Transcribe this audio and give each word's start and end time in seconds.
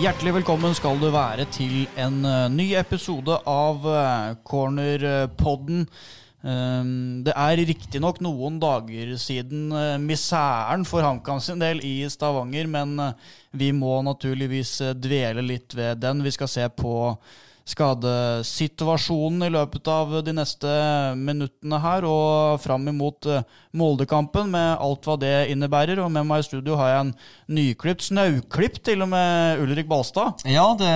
Hjertelig 0.00 0.32
velkommen 0.38 0.72
skal 0.72 0.96
du 0.96 1.10
være 1.12 1.44
til 1.52 1.82
en 2.00 2.22
eh, 2.24 2.46
ny 2.48 2.70
episode 2.78 3.34
av 3.44 3.82
eh, 3.84 4.30
Cornerpodden. 4.48 5.82
Um, 6.40 7.20
det 7.26 7.34
er 7.36 7.60
riktignok 7.68 8.22
noen 8.24 8.56
dager 8.62 9.10
siden 9.20 9.66
misæren 9.68 10.06
miseren 10.06 10.86
for 10.88 11.04
HamKam 11.04 11.42
sin 11.44 11.60
del 11.60 11.82
i 11.84 12.08
Stavanger, 12.08 12.64
men 12.72 12.96
vi 13.52 13.68
må 13.76 13.98
naturligvis 14.06 14.78
dvele 14.96 15.44
litt 15.44 15.76
ved 15.76 16.00
den. 16.00 16.24
Vi 16.24 16.32
skal 16.32 16.48
se 16.48 16.64
på 16.72 16.94
skadesituasjonen 17.70 19.46
i 19.46 19.52
løpet 19.54 19.90
av 19.90 20.16
de 20.26 20.34
neste 20.36 20.70
minuttene 21.18 21.80
her, 21.82 22.06
og 22.08 22.60
fram 22.62 22.88
imot 22.90 23.28
Moldekampen 23.76 24.50
med 24.50 24.80
alt 24.82 25.06
hva 25.06 25.16
det 25.20 25.34
innebærer. 25.52 26.02
Og 26.02 26.10
med 26.12 26.26
meg 26.28 26.42
i 26.42 26.48
studio 26.48 26.78
har 26.80 26.92
jeg 26.92 27.04
en 27.04 27.12
nyklipt, 27.60 28.08
snauklipt 28.10 28.82
til 28.88 29.04
og 29.04 29.12
med 29.12 29.62
Ulrik 29.62 29.88
Balstad. 29.90 30.42
Ja, 30.48 30.66
det 30.78 30.90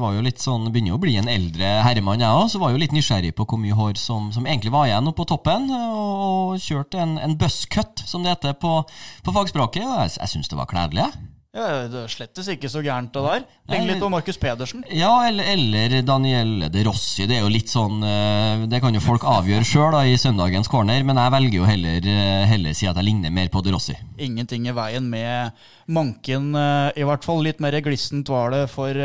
var 0.00 0.14
jo 0.16 0.24
litt 0.24 0.42
sånn 0.42 0.70
Begynner 0.74 0.94
jo 0.94 0.98
å 0.98 1.02
bli 1.02 1.16
en 1.20 1.30
eldre 1.30 1.68
herremann, 1.86 2.22
jeg 2.22 2.38
òg. 2.38 2.48
Så 2.52 2.62
var 2.62 2.74
jo 2.74 2.80
litt 2.80 2.94
nysgjerrig 2.94 3.34
på 3.36 3.46
hvor 3.48 3.60
mye 3.60 3.76
hår 3.76 3.98
som, 4.00 4.30
som 4.34 4.46
egentlig 4.46 4.74
var 4.74 4.88
igjen 4.88 5.10
oppe 5.10 5.22
på 5.22 5.30
toppen. 5.34 5.70
Og 5.74 6.58
kjørte 6.62 7.00
en, 7.02 7.18
en 7.22 7.38
buzzcut, 7.40 8.04
som 8.06 8.24
det 8.24 8.34
heter 8.34 8.58
på, 8.60 8.80
på 9.24 9.36
fagspråket. 9.36 9.84
Jeg, 9.84 10.18
jeg 10.20 10.34
syns 10.34 10.50
det 10.52 10.60
var 10.60 10.70
kledelig. 10.70 11.10
Ja, 11.54 11.86
Det 11.86 12.00
er 12.00 12.10
slettes 12.10 12.48
ikke 12.50 12.66
så 12.70 12.80
gærent, 12.82 13.12
det 13.14 13.22
der. 13.22 13.42
Ligner 13.70 13.92
litt 13.92 14.02
på 14.02 14.08
Markus 14.10 14.38
Pedersen. 14.42 14.82
Ja, 14.90 15.12
eller, 15.28 15.46
eller 15.52 16.00
Daniel 16.02 16.66
De 16.74 16.82
Rossi. 16.82 17.28
Det 17.30 17.36
er 17.36 17.44
jo 17.44 17.52
litt 17.52 17.70
sånn 17.70 18.02
eh, 18.02 18.64
Det 18.70 18.80
kan 18.82 18.96
jo 18.96 19.02
folk 19.04 19.22
avgjøre 19.22 19.66
sjøl 19.68 19.94
i 20.02 20.16
søndagens 20.18 20.70
corner, 20.70 21.04
men 21.06 21.20
jeg 21.22 21.34
velger 21.36 21.60
jo 21.60 21.68
heller, 21.68 22.08
eh, 22.10 22.42
heller 22.50 22.74
si 22.74 22.88
at 22.90 22.98
jeg 22.98 23.06
ligner 23.06 23.30
mer 23.34 23.52
på 23.54 23.62
De 23.62 23.70
Rossi. 23.74 23.94
Ingenting 24.18 24.66
i 24.66 24.74
veien 24.74 25.06
med 25.10 25.54
manken, 25.86 26.50
eh, 26.58 26.90
i 26.98 27.06
hvert 27.06 27.22
fall. 27.22 27.44
Litt 27.46 27.62
mer 27.62 27.78
glissent 27.86 28.34
var 28.34 28.50
det 28.50 28.64
for 28.74 28.98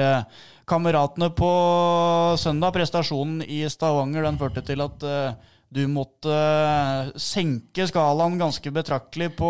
kameratene 0.69 1.29
på 1.37 1.53
søndag. 2.41 2.73
Prestasjonen 2.73 3.45
i 3.45 3.61
Stavanger 3.69 4.25
den 4.25 4.41
førte 4.41 4.65
til 4.65 4.81
at 4.85 5.05
du 5.69 5.83
måtte 5.85 6.33
eh, 6.33 7.09
senke 7.21 7.85
skalaen 7.89 8.39
ganske 8.39 8.71
betraktelig 8.73 9.29
på 9.37 9.49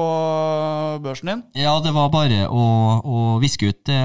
børsen 1.04 1.32
din? 1.32 1.44
Ja, 1.62 1.78
det 1.84 1.94
var 1.96 2.12
bare 2.12 2.42
å, 2.52 2.64
å 3.00 3.20
viske 3.40 3.70
ut 3.72 3.80
det, 3.88 4.00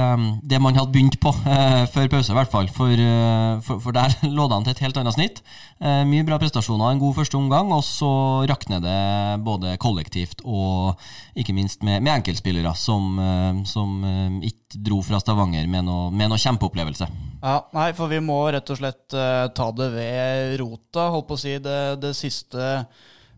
det, 0.47 0.61
man 0.62 0.79
hadde 0.79 0.95
begynt 0.95 1.19
på 1.23 1.33
eh, 1.51 1.83
før 1.91 2.12
pause, 2.12 2.31
i 2.31 2.39
hvert 2.39 2.53
fall. 2.53 2.70
For, 2.75 2.95
eh, 2.95 3.59
for, 3.67 3.83
for, 3.83 3.97
der 3.97 4.15
lå 4.37 4.47
det 4.47 4.59
an 4.59 4.69
til 4.69 4.77
et 4.77 4.85
helt 4.87 5.01
annet 5.03 5.19
snitt. 5.19 5.42
Eh, 5.83 6.05
mye 6.07 6.27
bra 6.29 6.39
prestasjoner, 6.42 6.95
en 6.95 7.03
god 7.03 7.19
første 7.19 7.41
omgang, 7.41 7.75
og 7.75 7.83
så 7.87 8.12
rakner 8.51 8.85
det 8.85 9.01
både 9.45 9.75
kollektivt 9.83 10.45
og 10.47 10.95
ikke 11.35 11.57
minst 11.57 11.83
med, 11.83 11.98
med 11.98 12.20
enkeltspillere 12.20 12.77
som, 12.79 13.19
eh, 13.19 13.65
som 13.67 13.98
ikke 14.39 14.64
dro 14.83 15.00
fra 15.05 15.20
Stavanger 15.22 15.67
med 15.70 15.86
noe, 15.86 16.11
med 16.14 16.30
noe 16.33 16.41
kjempeopplevelse. 16.41 17.08
Ja, 17.44 17.58
nei, 17.77 17.91
for 17.97 18.08
vi 18.08 18.20
må 18.25 18.39
rett 18.55 18.70
og 18.72 18.78
slett 18.80 19.17
uh, 19.17 19.47
ta 19.55 19.69
det 19.77 19.91
ved 19.92 20.55
rota, 20.62 21.11
holdt 21.12 21.28
på 21.28 21.36
å 21.36 21.42
si. 21.42 21.58
Det, 21.62 21.78
det 22.03 22.14
siste 22.17 22.70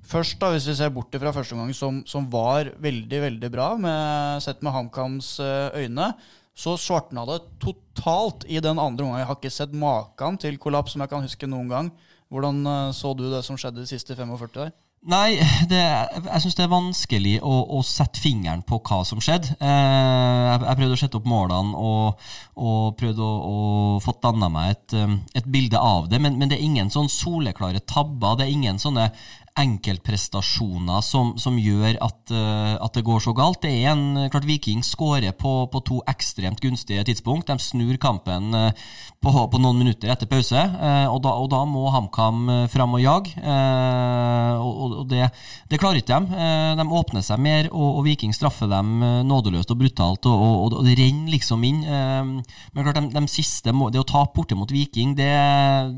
først, 0.07 0.39
da, 0.41 0.53
hvis 0.55 0.69
vi 0.71 0.77
ser 0.79 0.93
bort 0.95 1.15
fra 1.19 1.35
første 1.35 1.57
omgang, 1.57 1.75
som, 1.75 2.01
som, 2.07 2.29
var 2.31 2.71
veldig, 2.83 3.23
veldig 3.27 3.51
bra, 3.53 3.73
med, 3.81 4.43
sett 4.45 4.63
med 4.63 4.77
HamKams 4.77 5.33
uh, 5.43 5.75
øyne, 5.75 6.13
så 6.57 6.77
svartna 6.81 7.27
det 7.29 7.43
totalt 7.61 8.47
i 8.49 8.63
den 8.65 8.79
andre 8.79 9.05
omgangen. 9.05 9.25
Jeg 9.25 9.31
har 9.33 9.41
ikke 9.41 9.57
sett 9.59 9.75
maken 9.77 10.39
til 10.41 10.57
kollaps 10.63 10.95
som 10.95 11.05
jeg 11.05 11.13
kan 11.13 11.27
huske 11.27 11.51
noen 11.51 11.73
gang. 11.73 11.93
Hvordan 12.33 12.63
uh, 12.65 12.95
så 12.97 13.13
du 13.19 13.27
det 13.33 13.43
som 13.47 13.59
skjedde 13.61 13.83
de 13.83 13.91
siste 13.91 14.17
45 14.17 14.55
der? 14.55 14.75
Nei, 15.07 15.37
det, 15.71 15.79
jeg 15.79 16.43
syns 16.43 16.57
det 16.59 16.65
er 16.65 16.71
vanskelig 16.73 17.35
å, 17.47 17.53
å, 17.77 17.83
sette 17.87 18.19
fingeren 18.19 18.65
på 18.67 18.81
hva 18.89 19.05
som 19.07 19.21
skjedde. 19.23 19.55
Eh, 19.63 19.69
jeg, 19.71 20.65
jeg, 20.65 20.79
prøvde 20.81 20.97
å 20.97 20.99
sette 20.99 21.21
opp 21.21 21.29
målene 21.31 21.79
og, 21.79 22.25
og 22.59 22.97
prøvde 22.99 23.23
å, 23.23 23.37
å 23.47 24.01
få 24.03 24.17
danna 24.25 24.51
meg 24.51 24.73
et, 24.75 24.97
um, 24.99 25.21
et, 25.31 25.47
bilde 25.47 25.79
av 25.79 26.09
det, 26.11 26.19
men, 26.23 26.35
men, 26.41 26.51
det 26.51 26.59
er 26.59 26.67
ingen 26.67 26.91
sånn 26.91 27.11
soleklare 27.13 27.85
tabber. 27.87 28.35
Det 28.41 28.49
er 28.49 28.57
ingen 28.57 28.83
sånne 28.83 29.13
enkeltprestasjoner 29.57 31.01
som, 31.05 31.33
som 31.41 31.57
gjør 31.57 31.97
at, 32.05 32.19
uh, 32.33 32.77
at, 32.77 32.93
det 32.97 33.05
går 33.07 33.23
så 33.25 33.33
galt. 33.37 33.63
Det 33.65 33.73
er 33.73 33.95
en, 33.95 34.29
klart 34.33 34.47
Viking 34.49 34.83
skårer 34.85 35.33
på, 35.37 35.53
på, 35.73 35.83
to 35.87 36.01
ekstremt 36.11 36.61
gunstige 36.61 37.05
tidspunkt. 37.09 37.49
De 37.49 37.57
snur 37.63 37.97
kampen 38.01 38.53
uh, 38.53 38.71
på, 39.25 39.33
på, 39.33 39.61
noen 39.63 39.81
minutter 39.81 40.13
etter 40.13 40.29
pause, 40.29 40.61
uh, 40.61 41.07
og, 41.09 41.21
da, 41.25 41.33
og, 41.33 41.49
da, 41.53 41.63
må 41.69 41.87
HamKam 41.95 42.69
fram 42.71 42.97
og 42.99 43.03
jage. 43.03 43.33
og, 43.47 45.01
og 45.01 45.07
det, 45.11 45.31
det, 45.71 45.81
klarer 45.81 46.01
ikke 46.01 46.19
de. 46.21 46.41
de 46.79 46.87
åpner 47.01 47.25
seg 47.25 47.41
mer, 47.43 47.71
og, 47.73 48.03
Viking 48.07 48.35
straffer 48.37 48.69
dem 48.71 49.01
nådeløst 49.27 49.73
og 49.73 49.81
brutalt, 49.81 50.29
og, 50.29 50.77
det 50.87 50.95
renner 51.01 51.33
liksom 51.33 51.65
inn. 51.67 51.81
men 51.87 52.85
klart, 52.87 53.01
de, 53.01 53.09
de 53.15 53.25
siste, 53.31 53.73
det 53.73 54.03
å 54.03 54.07
tape 54.07 54.37
borte 54.37 54.59
mot 54.59 54.71
Viking, 54.71 55.17
det, 55.19 55.33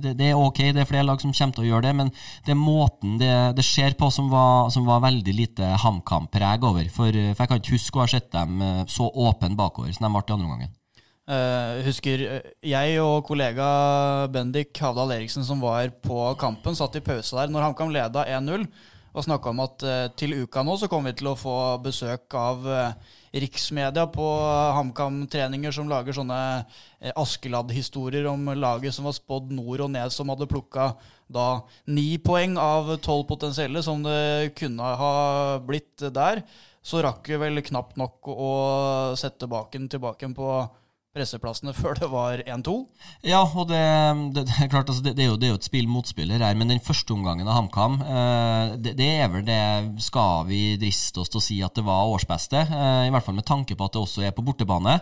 det, 0.02 0.14
det, 0.20 0.30
er 0.30 0.40
ok, 0.40 0.62
det 0.76 0.84
er 0.84 0.88
flere 0.88 1.08
lag 1.08 1.20
som 1.20 1.34
kommer 1.34 1.58
til 1.58 1.66
å 1.66 1.68
gjøre 1.72 1.88
det, 1.88 1.94
men 2.00 2.12
det 2.46 2.54
er 2.54 2.60
måten 2.60 3.18
det 3.20 3.32
det 3.56 3.64
ser 3.66 3.96
på 3.98 4.10
som 4.14 4.30
var, 4.32 4.68
som 4.74 4.86
var 4.88 5.02
veldig 5.04 5.34
lite 5.34 5.68
HamKam-preg 5.84 6.66
over. 6.66 6.90
For, 6.92 7.12
for, 7.12 7.44
jeg 7.44 7.50
kan 7.52 7.62
ikke 7.62 7.76
huske 7.76 8.00
å 8.00 8.04
ha 8.04 8.10
sett 8.10 8.28
dem 8.34 8.60
eh, 8.64 8.82
så 8.90 9.08
åpne 9.08 9.56
bakover 9.58 9.94
som 9.94 10.06
de 10.06 10.12
ble 10.14 10.24
i 10.24 10.34
andre 10.36 10.48
omgangen. 10.48 10.74
Uh, 11.28 11.84
husker 11.84 12.22
jeg 12.64 13.00
og 13.04 13.26
kollega 13.28 13.64
Bendik 14.32 14.72
Havdal 14.80 15.10
Eriksen 15.18 15.44
som 15.44 15.60
var 15.60 15.90
på 16.00 16.22
kampen, 16.40 16.72
satt 16.78 16.96
i 16.96 17.04
pause 17.04 17.36
der 17.36 17.52
når 17.52 17.66
HamKam 17.66 17.92
leda 17.92 18.22
1-0 18.24 18.64
og 19.18 19.24
snakka 19.26 19.50
om 19.50 19.62
at 19.64 19.84
uh, 19.86 20.08
til 20.18 20.36
uka 20.44 20.62
nå 20.62 20.76
så 20.78 20.88
kommer 20.90 21.10
vi 21.10 21.20
til 21.20 21.32
å 21.32 21.38
få 21.38 21.54
besøk 21.82 22.34
av 22.38 22.66
uh, 22.66 23.16
riksmedia 23.34 24.06
på 24.14 24.26
HamKam-treninger 24.78 25.74
som 25.74 25.90
lager 25.90 26.14
sånne 26.14 26.38
uh, 26.62 27.12
Askeladd-historier 27.18 28.28
om 28.30 28.52
laget 28.54 28.94
som 28.94 29.08
var 29.08 29.16
spådd 29.18 29.50
nord 29.56 29.88
og 29.88 29.92
ned, 29.96 30.14
som 30.14 30.30
hadde 30.30 30.48
plukka 30.50 30.92
da 31.28 31.48
ni 31.90 32.16
poeng 32.22 32.56
av 32.62 32.94
tolv 33.04 33.26
potensielle, 33.28 33.82
som 33.84 34.00
det 34.06 34.54
kunne 34.56 34.94
ha 35.02 35.14
blitt 35.60 36.06
der. 36.14 36.40
Så 36.80 37.02
rakk 37.04 37.26
vi 37.28 37.36
vel 37.36 37.60
knapt 37.66 37.98
nok 38.00 38.30
å 38.32 38.52
sette 39.18 39.50
baken 39.50 39.90
tilbake 39.92 40.30
på 40.32 40.52
presseplassene 41.16 41.72
før 41.80 41.98
det 41.98 42.08
var 42.12 42.42
1-2. 42.44 42.74
Ja, 43.26 43.42
og 43.46 43.68
det, 43.70 43.80
det, 44.36 44.44
det 44.48 44.56
er 44.64 44.70
klart, 44.70 44.90
altså, 44.90 45.02
det, 45.04 45.14
det, 45.18 45.24
er 45.24 45.32
jo, 45.32 45.38
det 45.40 45.48
er 45.48 45.54
jo 45.54 45.60
et 45.60 45.68
spill 45.68 45.88
mot 45.90 46.06
spiller 46.08 46.42
her, 46.44 46.56
men 46.58 46.70
den 46.72 46.82
første 46.84 47.14
omgangen 47.14 47.48
av 47.48 47.56
HamKam, 47.56 47.98
eh, 48.04 48.74
det, 48.84 49.08
er 49.08 49.30
vel 49.32 49.44
det 49.46 49.58
Skal 50.04 50.46
vi 50.48 50.60
driste 50.80 51.22
oss 51.22 51.32
til 51.32 51.40
å 51.40 51.44
si 51.44 51.58
at 51.64 51.74
det 51.76 51.84
var 51.86 52.10
årsbeste? 52.12 52.60
Eh, 52.66 53.06
I 53.08 53.12
hvert 53.14 53.26
fall 53.26 53.38
med 53.38 53.46
tanke 53.48 53.76
på 53.78 53.88
at 53.88 53.96
det 53.96 54.02
også 54.02 54.26
er 54.28 54.34
på 54.36 54.44
bortebane. 54.46 54.98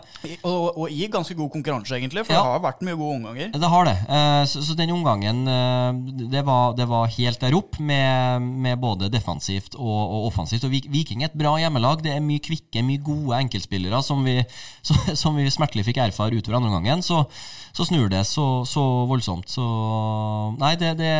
Og, 0.47 0.77
og 0.77 0.93
i 0.93 1.09
ganske 1.11 1.35
god 1.37 1.51
konkurranse, 1.53 1.97
egentlig, 1.97 2.25
for 2.27 2.35
ja, 2.35 2.41
det 2.41 2.53
har 2.55 2.63
vært 2.63 2.85
mye 2.87 2.97
gode 2.99 3.19
omganger. 3.19 3.51
Det 3.57 3.71
har 3.73 3.89
det. 3.89 3.97
Eh, 4.07 4.43
så, 4.49 4.63
så, 4.63 4.77
den 4.79 4.95
omgangen, 4.95 5.43
eh, 5.51 6.23
det 6.33 6.45
var, 6.47 6.77
det 6.77 6.87
var, 6.89 7.11
helt 7.17 7.41
der 7.43 7.55
opp, 7.57 7.79
med, 7.79 8.47
med 8.63 8.79
både 8.81 9.11
defensivt 9.11 9.75
og, 9.77 9.99
og, 10.01 10.27
offensivt. 10.31 10.65
Og 10.67 10.73
Viking 10.73 11.23
er 11.23 11.31
et 11.31 11.37
bra 11.39 11.55
hjemmelag. 11.61 12.01
Det 12.05 12.15
er 12.15 12.23
mye 12.23 12.43
kvikke, 12.43 12.83
mye 12.85 13.03
gode 13.03 13.43
enkeltspillere 13.43 14.01
som 14.05 14.23
vi, 14.25 14.39
som 15.21 15.37
vi 15.37 15.47
smertelig 15.53 15.85
fikk 15.87 15.96
erfare 16.03 16.37
utover 16.37 16.57
andre 16.57 16.69
omgangen, 16.71 17.03
så, 17.05 17.23
så 17.75 17.85
snur 17.87 18.09
det 18.11 18.23
så, 18.29 18.45
så, 18.67 18.83
voldsomt. 19.09 19.49
Så 19.51 19.65
nei, 20.59 20.73
det, 20.79 20.93
det, 20.99 21.11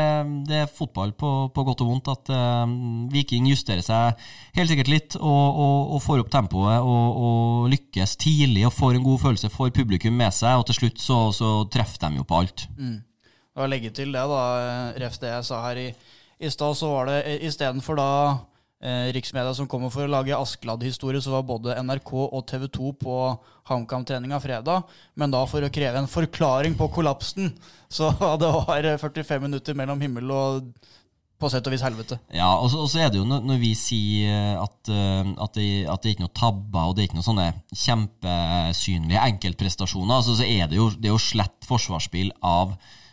det 0.49 0.61
er 0.63 0.71
fotball 0.71 1.13
på, 1.17 1.31
på, 1.53 1.65
godt 1.67 1.83
og 1.85 1.91
vondt 1.91 2.11
at 2.13 2.31
eh, 2.33 2.75
Viking 3.13 3.49
justerer 3.51 3.85
seg 3.85 4.27
helt 4.57 4.71
sikkert 4.71 4.91
litt 4.91 5.17
og, 5.19 5.45
og, 5.66 5.95
og 5.97 6.03
får 6.05 6.23
opp 6.23 6.31
tempoet 6.33 6.77
og, 6.79 7.21
og, 7.21 7.67
lykkes 7.73 8.17
tidlig 8.21 8.67
og 8.67 8.75
får 8.75 8.97
en 8.97 9.07
god 9.07 9.23
følelse, 9.25 9.51
for 9.53 9.73
publikum 9.73 10.17
med 10.17 10.35
seg, 10.35 10.59
og 10.59 10.67
til 10.69 10.81
slutt 10.81 11.01
så, 11.03 11.21
så 11.35 11.53
treffer 11.73 12.07
de 12.07 12.21
jo 12.21 12.27
på 12.27 12.41
alt. 12.41 12.67
Mm. 12.77 12.99
Og 13.57 13.72
legge 13.72 13.90
til 13.96 14.13
det, 14.13 14.22
da, 14.29 14.43
ref 15.02 15.17
det 15.22 15.34
jeg 15.34 15.47
sa 15.47 15.63
her 15.66 15.81
i, 15.81 15.87
i 16.37 16.52
stad, 16.53 16.78
så 16.78 16.91
var 16.91 17.09
det 17.09 17.40
istedenfor 17.49 17.97
da 17.97 18.11
eh, 18.82 19.14
riksmedia 19.16 19.53
som 19.58 19.70
kommer 19.70 19.91
for 19.94 20.06
å 20.06 20.12
lage 20.12 20.35
Askeladd-historie, 20.35 21.22
så 21.24 21.35
var 21.35 21.47
både 21.47 21.78
NRK 21.84 22.12
og 22.26 22.44
TV 22.50 22.68
2 22.74 22.91
på 23.02 23.16
HamKam-treninga 23.70 24.40
fredag. 24.44 24.85
Men 25.16 25.34
da 25.34 25.46
for 25.50 25.64
å 25.64 25.72
kreve 25.74 26.02
en 26.02 26.12
forklaring 26.12 26.78
på 26.79 26.90
kollapsen. 26.94 27.52
Så 27.90 28.12
det 28.41 28.53
var 28.53 28.94
45 29.08 29.47
minutter 29.47 29.78
mellom 29.78 30.02
himmel 30.03 30.32
og 30.34 30.72
på 31.38 31.50
sett 31.53 31.68
og 31.70 31.74
vis 31.76 31.84
helvete. 31.85 32.16
Ja, 32.34 32.50
og 32.58 32.72
så, 32.74 32.79
og 32.82 32.88
så 32.90 33.03
er 33.03 33.12
det 33.14 33.20
jo 33.20 33.28
når, 33.29 33.44
når 33.46 33.59
vi 33.62 33.76
sier 33.78 34.58
at, 34.58 34.78
uh, 34.90 35.35
at, 35.46 35.52
det, 35.53 35.68
at, 35.85 36.02
det, 36.02 36.09
er 36.09 36.16
ikke 36.16 36.26
noe 36.26 36.34
tabber 36.34 36.88
og 36.88 36.96
det 36.97 37.03
er 37.03 37.09
ikke 37.12 37.20
noen 37.20 37.28
sånne 37.28 37.50
kjempesynlige 37.78 39.26
enkeltprestasjoner, 39.35 40.16
altså, 40.16 40.34
så 40.40 40.47
er 40.47 40.66
det 40.72 40.79
jo, 40.79 40.88
det 40.96 41.12
er 41.12 41.14
jo 41.14 41.22
slett 41.22 41.70
forsvarsspill 41.70 42.34
av 42.41 42.74
Eh, 42.74 43.06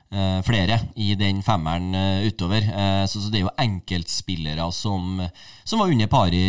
flere 0.46 0.78
i 1.00 1.14
den 1.18 1.40
femmeren 1.44 1.94
uh, 1.94 2.26
utover. 2.26 2.66
Uh, 2.68 3.04
så, 3.10 3.22
det 3.32 3.40
er 3.40 3.46
jo 3.46 3.54
enkeltspillere 3.64 4.66
som, 4.74 5.22
som 5.64 5.82
var 5.82 5.92
under 5.92 6.10
pari 6.10 6.42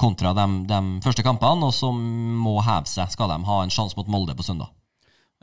kontra 0.00 0.32
de, 0.36 0.46
de, 0.70 0.80
første 1.04 1.24
kampene, 1.26 1.68
og 1.68 1.74
som 1.76 2.00
må 2.42 2.58
heve 2.64 2.90
seg 2.90 3.12
skal 3.12 3.30
de 3.32 3.40
ha 3.48 3.60
en 3.62 3.72
sjanse 3.72 3.98
mot 3.98 4.10
Molde 4.10 4.36
på 4.38 4.46
søndag. 4.46 4.72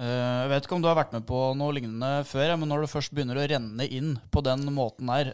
Jeg 0.04 0.50
vet 0.50 0.66
ikke 0.66 0.74
om 0.76 0.82
du 0.82 0.88
har 0.90 0.98
vært 0.98 1.12
med 1.14 1.24
på 1.30 1.40
noe 1.56 1.76
lignende 1.76 2.24
før, 2.26 2.56
men 2.58 2.72
når 2.72 2.84
det 2.84 2.92
først 2.92 3.14
begynner 3.14 3.38
å 3.38 3.46
renne 3.48 3.86
inn 3.86 4.16
på 4.34 4.42
den 4.44 4.66
måten 4.74 5.12
her, 5.14 5.30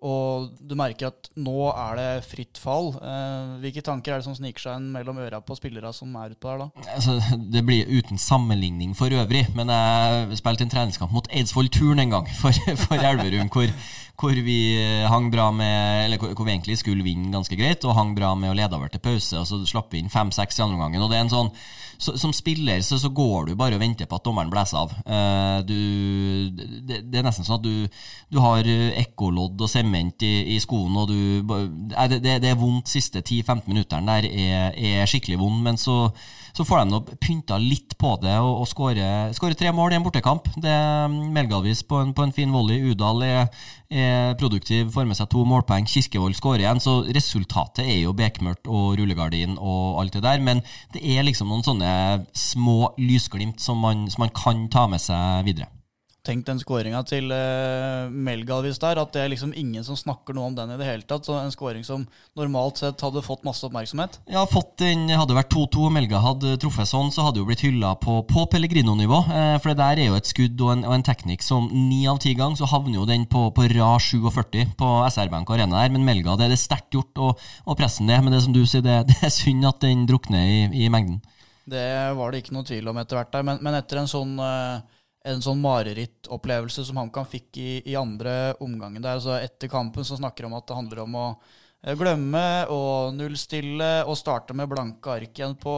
Og 0.00 0.48
du 0.64 0.72
merker 0.78 1.10
at 1.10 1.28
nå 1.36 1.68
er 1.70 1.98
det 1.98 2.08
fritt 2.24 2.60
fall. 2.60 2.94
Eh, 2.96 3.56
hvilke 3.60 3.82
tanker 3.84 4.14
er 4.14 4.22
det 4.22 4.26
som 4.28 4.36
sniker 4.36 4.64
seg 4.64 4.78
inn 4.80 4.88
mellom 4.94 5.20
øra 5.20 5.42
på 5.44 5.56
spillere 5.58 5.92
som 5.96 6.14
er 6.16 6.32
utpå 6.32 6.54
der, 6.54 6.62
da? 6.62 6.84
Altså, 6.96 7.18
det 7.52 7.62
blir 7.68 7.90
uten 7.90 8.20
sammenligning 8.20 8.94
for 8.96 9.12
øvrig, 9.12 9.44
men 9.56 9.72
jeg 9.72 10.38
spilte 10.40 10.64
en 10.64 10.72
treningskamp 10.72 11.12
mot 11.12 11.28
Eidsvoll 11.28 11.68
Turn 11.74 12.00
en 12.00 12.16
gang 12.16 12.30
for, 12.40 12.56
for 12.86 12.96
Elverum, 13.10 13.52
hvor, 13.52 13.68
hvor, 14.20 14.40
vi 14.46 14.60
hang 15.10 15.28
bra 15.32 15.50
med 15.52 16.06
Eller 16.06 16.20
hvor, 16.20 16.46
vi 16.46 16.54
egentlig 16.54 16.78
skulle 16.80 17.04
vinne 17.04 17.32
ganske 17.34 17.60
greit, 17.60 17.84
og 17.84 17.98
hang 17.98 18.16
bra 18.16 18.32
med 18.38 18.54
å 18.54 18.56
lede 18.56 18.80
over 18.80 18.88
til 18.88 19.04
pause, 19.04 19.36
og 19.36 19.48
så 19.48 19.60
slapp 19.68 19.92
vi 19.92 20.00
inn 20.00 20.12
fem-seks 20.12 20.58
i 20.58 20.64
andre 20.64 20.80
omgangen. 20.80 21.04
Og 21.04 21.12
det 21.12 21.20
er 21.20 21.28
en 21.28 21.36
sånn 21.36 21.54
så, 22.00 22.14
som 22.16 22.32
spiller 22.32 22.80
så, 22.80 22.98
så, 22.98 23.10
går 23.12 23.50
du 23.50 23.56
bare 23.60 23.76
og 23.76 23.82
venter 23.82 24.08
på 24.08 24.16
at 24.16 24.24
dommeren 24.24 24.50
blåser 24.52 24.80
av. 24.80 24.94
Uh, 25.04 25.60
du, 25.68 25.76
det, 26.56 27.02
det, 27.04 27.20
er 27.20 27.26
nesten 27.26 27.44
sånn 27.44 27.58
at 27.58 27.66
du, 27.66 28.00
du 28.32 28.40
har 28.40 28.64
ekkolodd 29.02 29.60
og 29.60 29.68
sement 29.90 30.26
i, 30.26 30.34
i 30.54 30.58
skoen, 30.62 30.96
og 30.96 31.10
du 31.10 31.42
det, 32.10 32.22
det, 32.22 32.50
er 32.50 32.58
vondt 32.58 32.88
siste 32.88 33.22
10-15 33.22 33.66
minuttene 33.68 34.06
der 34.06 34.28
er, 34.30 34.76
er 34.76 35.10
skikkelig 35.10 35.40
vond, 35.40 35.62
men 35.66 35.80
så 35.80 36.10
så 36.56 36.64
får 36.66 36.82
de 36.82 36.90
nå 36.90 37.00
pynta 37.22 37.58
litt 37.62 37.96
på 38.00 38.14
det 38.22 38.34
og, 38.42 38.62
og 38.62 38.68
skåre 38.68 39.54
tre 39.58 39.72
mål 39.74 39.94
i 39.94 39.98
en 39.98 40.04
bortekamp. 40.04 40.48
Det 40.58 40.70
er 40.70 41.08
Melgalvis 41.08 41.84
på 41.86 42.02
på 42.16 42.26
en 42.26 42.34
fin 42.34 42.52
volley. 42.52 42.90
Udal 42.90 43.22
er, 43.26 43.64
er 43.90 44.34
produktiv, 44.40 44.90
får 44.94 45.06
med 45.08 45.18
seg 45.18 45.30
to 45.30 45.44
målpoeng. 45.46 45.86
Kirkevold 45.90 46.34
skårer 46.38 46.64
igjen. 46.64 46.82
Så 46.82 47.00
resultatet 47.06 47.84
er 47.86 48.00
jo 48.02 48.14
bekmørkt 48.16 48.70
og 48.70 48.96
rullegardin 48.98 49.58
og 49.58 50.00
alt 50.02 50.18
det 50.18 50.24
der. 50.26 50.42
Men 50.42 50.64
det 50.94 51.04
er 51.04 51.26
liksom 51.26 51.50
noen 51.52 51.66
sånne 51.66 51.92
små 52.34 52.94
lysglimt 52.98 53.62
som 53.62 53.80
man, 53.84 54.08
som 54.10 54.26
man 54.26 54.34
kan 54.34 54.66
ta 54.72 54.88
med 54.90 55.02
seg 55.02 55.46
videre. 55.46 55.70
Tenk 56.20 56.44
den 56.44 56.58
skåringa 56.60 57.00
til 57.08 57.30
uh, 57.32 58.10
Melgalvis 58.12 58.76
der, 58.82 58.98
at 59.00 59.14
det 59.14 59.22
er 59.22 59.30
liksom 59.32 59.54
ingen 59.56 59.84
som 59.86 59.96
snakker 59.96 60.36
noe 60.36 60.50
om 60.50 60.56
den 60.56 60.74
i 60.74 60.76
det 60.76 60.84
hele 60.84 61.06
tatt. 61.08 61.24
Så 61.24 61.38
En 61.40 61.52
skåring 61.54 61.84
som 61.86 62.02
normalt 62.36 62.82
sett 62.82 63.00
hadde 63.00 63.22
fått 63.24 63.46
masse 63.46 63.64
oppmerksomhet. 63.64 64.18
Ja, 64.28 64.42
fått 64.48 64.74
den, 64.82 65.06
hadde 65.08 65.38
vært 65.38 65.48
2-2 65.54 65.86
og 65.88 65.94
Melga 65.96 66.20
hadde 66.20 66.58
truffet 66.60 66.90
sånn, 66.90 67.08
så 67.14 67.24
hadde 67.24 67.40
jo 67.40 67.46
blitt 67.48 67.64
hylla 67.64 67.94
på, 67.96 68.18
på 68.28 68.44
Pellegrino-nivå. 68.52 69.22
Eh, 69.32 69.54
for 69.62 69.72
det 69.72 69.80
der 69.80 70.02
er 70.02 70.10
jo 70.10 70.18
et 70.20 70.28
skudd 70.28 70.60
og 70.60 70.74
en, 70.74 70.84
og 70.90 70.98
en 70.98 71.06
teknikk 71.08 71.46
som 71.46 71.70
ni 71.72 72.02
av 72.10 72.20
ti 72.20 72.34
ganger 72.36 72.60
så 72.60 72.68
havner 72.68 73.00
jo 73.00 73.08
den 73.08 73.24
på, 73.30 73.46
på 73.56 73.70
rad 73.72 74.04
47 74.04 74.76
på 74.76 74.92
SR-Bank 75.08 75.56
Arena 75.56 75.80
der. 75.80 75.96
Men 75.96 76.04
Melga, 76.04 76.36
det 76.36 76.50
er 76.50 76.54
det 76.54 76.60
sterkt 76.60 77.00
gjort 77.00 77.16
å, 77.16 77.32
å 77.64 77.80
presse 77.80 78.04
den 78.04 78.12
ned. 78.12 78.26
Men 78.26 78.36
det 78.36 78.44
som 78.44 78.52
du 78.52 78.66
sier, 78.66 78.84
det, 78.84 79.00
det, 79.08 79.22
er 79.24 79.32
synd 79.32 79.72
at 79.72 79.80
den 79.88 80.04
drukner 80.10 80.44
i, 80.44 80.62
i, 80.84 80.92
mengden. 80.92 81.22
Det 81.64 81.88
var 82.18 82.28
det 82.28 82.44
ikke 82.44 82.60
noe 82.60 82.68
tvil 82.68 82.92
om 82.92 83.00
etter 83.00 83.16
hvert 83.16 83.32
der. 83.32 83.46
Men, 83.46 83.64
men 83.64 83.80
etter 83.80 84.04
en 84.04 84.10
sånn 84.18 84.36
uh 84.36 84.98
en 85.28 85.42
sånn 85.44 85.60
marerittopplevelse 85.60 86.84
som 86.88 87.00
HamKam 87.00 87.26
fikk 87.28 87.58
i, 87.60 87.70
i, 87.84 87.96
andre 87.98 88.54
omgangen 88.64 89.02
der. 89.02 89.18
Altså 89.18 89.36
etter 89.36 89.70
kampen 89.72 90.06
så 90.06 90.16
snakker 90.16 90.44
de 90.44 90.50
om 90.50 90.56
at 90.56 90.68
det 90.68 90.78
handler 90.78 91.02
om 91.04 91.18
å 91.20 91.26
eh, 91.84 91.96
glemme 91.98 92.44
og 92.72 93.16
nullstille 93.18 93.90
og 94.06 94.18
starte 94.18 94.56
med 94.56 94.70
blanke 94.70 95.18
ark 95.18 95.36
igjen 95.36 95.58
på, 95.60 95.74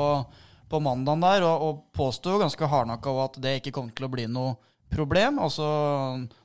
på 0.71 0.83
mandagen 0.85 1.25
der, 1.27 1.47
og, 1.49 1.67
og 1.67 1.83
påsto 1.97 2.39
ganske 2.43 2.71
hardnakka 2.71 3.17
at 3.25 3.41
det 3.43 3.57
ikke 3.61 3.75
kom 3.81 3.91
til 3.91 4.07
å 4.07 4.13
bli 4.15 4.29
noe 4.31 4.55
problem. 4.93 5.41
Altså, 5.43 5.67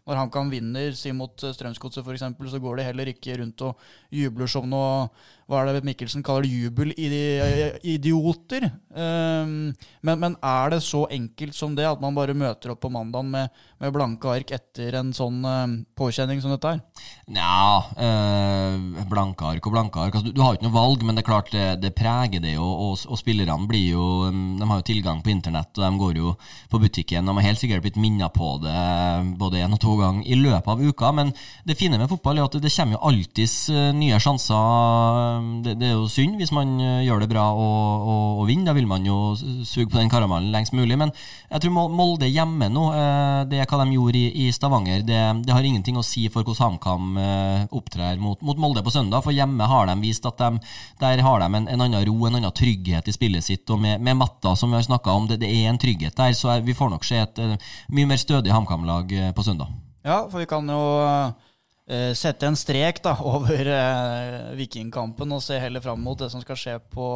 når 0.07 0.21
HamKam 0.21 0.51
vinner 0.51 0.93
si 0.95 1.11
mot 1.15 1.33
Strømsgodset 1.35 2.05
f.eks., 2.05 2.23
så 2.51 2.61
går 2.63 2.79
de 2.79 2.87
heller 2.87 3.07
ikke 3.11 3.39
rundt 3.41 3.65
og 3.67 3.89
jubler 4.13 4.47
som 4.51 4.69
noe 4.71 5.09
hva 5.47 5.61
er 5.63 5.77
det 5.77 5.87
Mikkelsen 5.87 6.19
kaller 6.27 6.43
det, 6.43 6.51
jubelidioter. 6.51 8.65
Um, 8.91 9.71
men, 10.03 10.19
men, 10.19 10.35
er 10.43 10.73
det 10.73 10.81
så 10.83 11.07
enkelt 11.13 11.55
som 11.55 11.75
det, 11.77 11.85
at 11.87 12.01
man 12.03 12.15
bare 12.17 12.33
møter 12.35 12.71
opp 12.73 12.81
på 12.83 12.89
mandagen 12.91 13.29
med, 13.31 13.47
med 13.79 13.93
blanke 13.95 14.27
ark 14.27 14.51
etter 14.57 14.91
en 14.99 15.13
sånn 15.15 15.39
um, 15.47 15.87
påkjenning 15.95 16.43
som 16.43 16.51
dette 16.51 16.67
er? 16.75 16.83
Nja, 17.31 17.79
øh, 17.95 19.07
blanke 19.07 19.47
ark 19.53 19.63
og 19.69 19.73
blanke 19.77 19.95
ark. 20.03 20.11
Altså, 20.17 20.27
du, 20.27 20.35
du, 20.35 20.41
har 20.43 20.51
jo 20.51 20.57
ikke 20.59 20.67
noe 20.67 20.75
valg, 20.75 20.99
men 21.07 21.15
det 21.15 21.23
er 21.23 21.29
klart 21.29 21.47
det, 21.55 21.79
det 21.79 21.95
preger 21.95 22.43
det 22.43 22.51
jo. 22.57 22.67
Og, 22.67 23.07
og, 23.07 23.15
spillerne 23.19 23.67
blir 23.71 23.95
jo 23.95 24.27
De 24.27 24.67
har 24.67 24.77
jo 24.81 24.89
tilgang 24.91 25.23
på 25.23 25.31
internett, 25.31 25.71
og 25.79 25.83
de 25.85 25.91
går 26.03 26.13
jo 26.19 26.35
på 26.67 26.75
butikken. 26.83 27.23
De 27.23 27.31
har 27.39 27.47
helt 27.47 27.63
sikkert 27.63 27.87
blitt 27.87 28.03
minnet 28.03 28.35
på 28.35 28.59
det 28.65 28.75
både 29.39 29.63
én 29.63 29.75
og 29.75 29.79
to 29.79 29.95
ganger 30.01 30.27
i 30.27 30.37
løpet 30.39 30.71
av 30.73 30.81
uka. 30.81 31.11
Men 31.15 31.31
det 31.67 31.77
fine 31.79 31.99
med 31.99 32.09
fotball 32.09 32.39
er 32.39 32.47
at 32.47 32.57
det 32.61 32.71
kommer 32.73 32.97
jo 32.97 33.03
alltids 33.09 33.55
eh, 33.73 33.91
nye 33.95 34.19
sjanser 34.21 35.63
det, 35.65 35.75
det, 35.79 35.89
er 35.89 35.95
jo 35.95 36.07
synd 36.11 36.37
hvis 36.39 36.53
man 36.55 36.75
eh, 36.83 37.03
gjør 37.07 37.23
det 37.23 37.29
bra 37.31 37.45
og, 37.53 38.07
og, 38.07 38.41
og 38.41 38.49
vinner. 38.49 38.69
Da 38.71 38.75
vil 38.77 38.89
man 38.89 39.05
jo 39.07 39.35
suge 39.37 39.87
på 39.87 39.99
den 39.99 40.11
karamellen 40.11 40.51
lengst 40.53 40.75
mulig. 40.75 40.97
Men 40.99 41.13
jeg 41.51 41.63
tror 41.63 41.89
Molde 41.93 42.29
hjemme 42.29 42.69
nå, 42.73 42.85
eh, 42.97 43.41
det 43.51 43.61
er 43.61 43.69
hva 43.69 43.81
de 43.83 43.95
gjorde 43.95 44.19
i, 44.19 44.47
i 44.47 44.51
Stavanger, 44.55 45.05
det, 45.07 45.21
det, 45.45 45.55
har 45.55 45.65
ingenting 45.65 45.99
å 45.99 46.05
si 46.05 46.27
for 46.31 46.43
hvordan 46.43 46.77
HamKam 46.77 47.17
opptrer 47.77 48.19
mot, 48.21 48.41
mot, 48.43 48.57
Molde 48.59 48.83
på 48.83 48.91
søndag. 48.93 49.23
For 49.25 49.35
hjemme 49.35 49.67
har 49.69 49.87
de 49.89 49.97
vist 50.01 50.25
at 50.27 50.41
de, 50.41 50.61
der 51.01 51.23
har 51.23 51.43
de 51.43 51.47
en, 51.47 51.67
en 51.67 51.85
annen 51.87 52.05
ro, 52.07 52.17
en 52.27 52.39
annen 52.39 52.55
trygghet 52.55 53.07
i 53.07 53.15
spillet 53.15 53.45
sitt. 53.45 53.65
Og 53.71 53.81
med, 53.81 54.03
med 54.03 54.19
Matta, 54.19 54.55
som 54.57 54.73
vi 54.73 54.79
har 54.79 54.87
snakka 54.87 55.15
om, 55.15 55.29
det, 55.29 55.41
det, 55.43 55.51
er 55.51 55.71
en 55.71 55.81
trygghet 55.81 56.17
der. 56.17 56.35
Så 56.37 56.59
vi 56.65 56.77
får 56.77 56.93
nok 56.93 57.07
se 57.07 57.23
et 57.23 57.43
mye 57.93 58.09
mer 58.09 58.21
stødig 58.21 58.53
HamKam-lag 58.53 59.13
på 59.35 59.45
søndag. 59.45 59.86
Ja, 60.07 60.21
for 60.31 60.39
vi 60.39 60.47
kan 60.47 60.69
jo 60.71 60.81
uh, 61.03 62.11
sette 62.15 62.47
en 62.47 62.55
strek 62.55 63.01
da, 63.03 63.17
over 63.35 63.67
uh, 63.67 64.53
Vikingkampen 64.55 65.33
og 65.35 65.43
se 65.43 65.57
heller 65.59 65.83
fram 65.83 65.99
mot 66.03 66.19
det 66.19 66.29
som 66.31 66.43
skal 66.43 66.59
skje 66.59 66.75
på, 66.93 67.07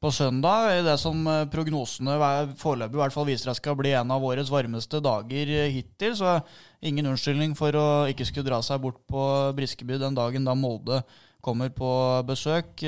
på 0.00 0.12
søndag. 0.14 0.70
Det 0.86 0.94
som 1.02 1.20
uh, 1.28 1.42
prognosene 1.52 2.16
foreløpig 2.60 3.02
hvert 3.02 3.16
fall 3.16 3.28
viser 3.28 3.52
at 3.52 3.60
skal 3.60 3.76
bli 3.76 3.92
en 3.98 4.14
av 4.14 4.24
årets 4.24 4.52
varmeste 4.52 5.02
dager 5.04 5.52
hittil. 5.74 6.16
Så 6.16 6.38
ingen 6.80 7.12
unnskyldning 7.12 7.52
for 7.58 7.76
å 7.76 7.86
ikke 8.08 8.24
skulle 8.30 8.48
dra 8.48 8.62
seg 8.64 8.80
bort 8.86 9.02
på 9.10 9.28
Briskeby 9.58 10.00
den 10.00 10.16
dagen 10.16 10.48
da 10.48 10.56
Molde 10.56 11.02
kommer 11.44 11.68
på 11.76 11.92
besøk. 12.24 12.80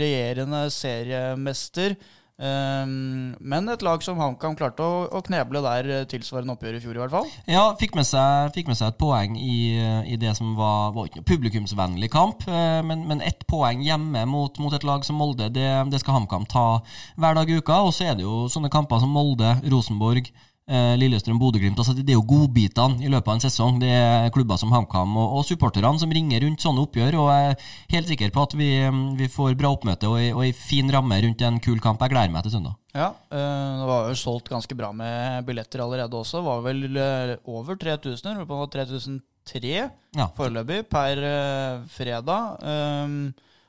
Regjerende 0.00 0.64
seriemester. 0.72 1.98
Um, 2.38 3.32
men 3.42 3.66
et 3.66 3.82
lag 3.82 4.02
som 4.06 4.20
HamKam 4.22 4.54
klarte 4.54 4.84
å, 4.86 5.22
kneble 5.26 5.58
der 5.64 5.88
eh, 5.90 6.04
tilsvarende 6.06 6.54
oppgjør 6.54 6.76
i 6.78 6.82
fjor, 6.84 6.94
i 6.94 7.00
hvert 7.02 7.14
fall. 7.16 7.30
Ja, 7.50 7.64
fikk 7.80 7.96
med 7.98 8.06
seg, 8.06 8.52
fikk 8.54 8.70
med 8.70 8.78
seg 8.78 8.92
et 8.92 9.00
poeng 9.00 9.34
i, 9.34 9.74
i, 10.06 10.18
det 10.22 10.36
som 10.38 10.52
var, 10.54 10.92
var 10.94 11.08
ikke 11.08 11.18
noe 11.18 11.26
publikumsvennlig 11.32 12.12
kamp. 12.14 12.46
Uh, 12.46 12.78
men, 12.86 13.02
men 13.10 13.24
ett 13.26 13.42
poeng 13.50 13.82
hjemme 13.82 14.22
mot, 14.30 14.54
mot, 14.62 14.76
et 14.76 14.86
lag 14.86 15.02
som 15.06 15.18
Molde, 15.18 15.50
det, 15.50 15.66
det 15.90 15.98
skal 15.98 16.20
HamKam 16.20 16.46
ta 16.46 16.68
hver 17.18 17.40
dag 17.40 17.50
i 17.50 17.58
uka. 17.58 17.80
Og 17.88 17.90
så 17.96 18.06
er 18.06 18.20
det 18.20 18.26
jo 18.28 18.46
sånne 18.52 18.70
kamper 18.70 19.02
som 19.02 19.10
Molde, 19.18 19.56
Rosenborg, 19.66 20.30
eh, 20.30 20.47
Lillestrøm, 20.68 21.38
Bodø-Glimt. 21.40 21.78
Altså, 21.80 21.94
det 21.96 22.12
er 22.12 22.18
jo 22.18 22.26
godbitene 22.28 23.00
i 23.00 23.08
løpet 23.08 23.30
av 23.30 23.38
en 23.38 23.44
sesong. 23.44 23.78
Det 23.80 23.88
er 23.88 24.32
klubber 24.34 24.58
som 24.60 24.72
HamKam 24.74 25.16
og, 25.16 25.38
og 25.38 25.46
supporterne 25.48 25.94
som 26.00 26.12
ringer 26.12 26.44
rundt 26.44 26.60
sånne 26.60 26.84
oppgjør. 26.84 27.16
Og 27.22 27.30
jeg 27.32 27.54
er 27.54 27.70
helt 27.94 28.12
sikker 28.12 28.34
på 28.34 28.44
at 28.44 28.56
vi, 28.58 28.68
vi 29.16 29.30
får 29.32 29.56
bra 29.60 29.72
oppmøte 29.72 30.10
og, 30.10 30.20
og 30.36 30.44
ei 30.44 30.52
fin 30.56 30.92
ramme 30.92 31.16
rundt 31.24 31.46
en 31.48 31.56
kul 31.64 31.80
kamp. 31.80 32.04
Jeg 32.04 32.12
gleder 32.12 32.34
meg 32.34 32.44
til 32.44 32.58
søndag. 32.58 32.76
Ja, 32.96 33.08
eh, 33.30 33.72
det 33.80 33.88
var 33.88 34.08
jo 34.08 34.18
solgt 34.18 34.48
ganske 34.52 34.76
bra 34.76 34.92
med 34.96 35.44
billetter 35.48 35.82
allerede 35.84 36.16
også. 36.18 36.40
Det 36.40 36.48
var 36.48 36.62
vel 36.64 36.84
eh, 36.96 37.34
over 37.48 37.76
3000, 37.80 38.32
eller 38.32 38.48
på 38.48 38.60
3003 38.74 39.74
ja. 39.74 40.28
foreløpig 40.36 40.82
per 40.90 41.24
eh, 41.32 41.84
fredag. 41.92 42.58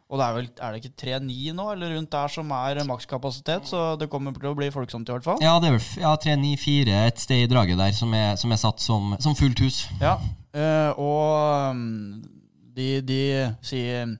Og 0.09 0.17
det 0.17 0.25
er 0.25 0.33
vel 0.33 0.47
er 0.49 0.73
det 0.73 0.79
ikke 0.81 1.03
3-9 1.03 1.51
nå, 1.53 1.65
eller 1.75 1.91
rundt 1.93 2.09
der, 2.15 2.31
som 2.33 2.49
er 2.57 2.81
makskapasitet? 2.89 3.67
Så 3.69 3.93
det 4.01 4.07
kommer 4.09 4.33
til 4.33 4.49
å 4.49 4.55
bli 4.57 4.71
folksomt 4.73 5.09
i 5.09 5.13
hvert 5.13 5.27
fall. 5.27 5.37
Ja, 5.43 5.53
det 5.61 5.69
er 5.69 5.75
vel 5.75 6.01
ja, 6.01 6.15
3-9-4 6.23 6.95
et 7.03 7.21
sted 7.21 7.43
i 7.45 7.49
draget 7.51 7.77
der 7.77 7.93
som 7.93 8.15
er, 8.17 8.33
som 8.41 8.55
er 8.55 8.61
satt 8.61 8.81
som, 8.81 9.13
som, 9.21 9.37
fullt 9.37 9.61
hus. 9.61 9.83
Ja, 10.01 10.15
uh, 10.57 10.97
og 10.97 11.75
um, 11.75 12.23
de, 12.73 12.87
de 13.05 13.21
sier 13.61 14.15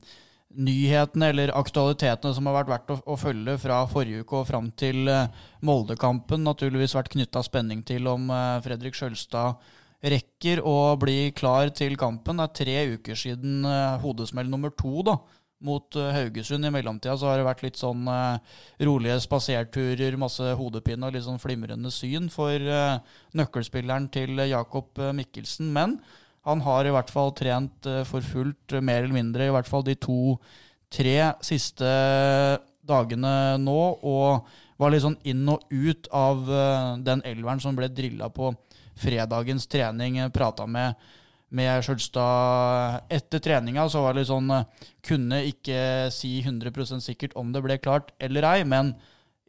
nyhetene 0.59 1.31
eller 1.33 1.55
aktualitetene 1.57 2.37
som 2.37 2.51
har 2.51 2.59
vært 2.59 2.71
verdt 2.75 2.93
å, 2.93 2.99
å, 3.09 3.17
følge 3.17 3.57
fra 3.61 3.81
forrige 3.89 4.21
uke 4.21 4.43
og 4.43 4.47
fram 4.51 4.69
til 4.77 5.09
uh, 5.09 5.25
Moldekampen, 5.65 6.45
naturligvis 6.45 6.93
vært 6.99 7.15
knytta 7.15 7.41
spenning 7.45 7.81
til 7.87 8.05
om 8.13 8.29
uh, 8.29 8.61
Fredrik 8.61 8.97
Sjølstad 8.97 9.57
rekker 10.05 10.61
å 10.61 10.93
bli 11.01 11.33
klar 11.35 11.73
til 11.75 11.97
kampen. 11.99 12.37
Det 12.37 12.45
er 12.45 12.55
tre 12.61 12.77
uker 12.93 13.17
siden 13.19 13.65
hodesmell 13.99 14.47
nummer 14.47 14.71
to. 14.71 15.01
da, 15.03 15.17
mot 15.65 15.95
eh, 15.95 16.11
Haugesund. 16.15 16.65
I 16.65 16.71
mellomtida 16.73 17.15
så 17.19 17.29
har 17.29 17.39
det 17.39 17.47
vært 17.47 17.63
litt 17.65 17.79
sånn 17.79 18.07
uh, 18.07 18.39
rolige 18.85 19.19
spaserturer, 19.25 20.17
masse 20.19 20.53
hodepine 20.59 21.07
og 21.07 21.15
litt 21.15 21.25
sånn 21.25 21.41
flimrende 21.41 21.91
syn 21.93 22.29
for 22.33 22.55
uh, 22.55 23.01
nøkkelspilleren 23.37 24.09
til 24.13 24.39
Jakob 24.49 25.01
Mikkelsen. 25.17 25.71
Men 25.75 25.99
han 26.47 26.63
har 26.65 26.87
i 26.87 26.95
hvert 26.95 27.11
fall 27.11 27.33
trent 27.37 27.87
for 28.07 28.25
fullt, 28.25 28.79
mer 28.79 29.03
eller 29.03 29.17
mindre, 29.17 29.49
i 29.49 29.53
hvert 29.53 29.67
fall 29.69 29.83
de 29.85 29.97
to-tre 29.99 31.17
siste 31.45 31.91
dagene 32.89 33.33
nå. 33.61 33.79
Og 34.07 34.47
var 34.79 34.93
litt 34.93 35.03
sånn 35.03 35.19
inn 35.27 35.43
og 35.51 35.67
ut 35.69 36.07
av 36.15 36.47
den 37.03 37.21
elveren 37.27 37.59
som 37.61 37.75
ble 37.77 37.91
drilla 37.91 38.31
på 38.31 38.53
fredagens 38.99 39.67
trening. 39.67 40.21
Prata 40.31 40.65
med 40.65 40.95
med 41.55 41.83
Skjølstad 41.85 43.09
etter 43.13 43.41
treninga, 43.43 43.87
så 43.89 44.03
var 44.03 44.13
det 44.13 44.23
litt 44.23 44.31
sånn 44.31 44.51
eh, 44.53 44.87
Kunne 45.05 45.41
ikke 45.49 45.81
si 46.13 46.37
100% 46.43 47.01
sikkert 47.05 47.35
om 47.39 47.53
det 47.55 47.63
ble 47.65 47.79
klart 47.81 48.11
eller 48.21 48.45
ei, 48.51 48.63
men 48.67 48.93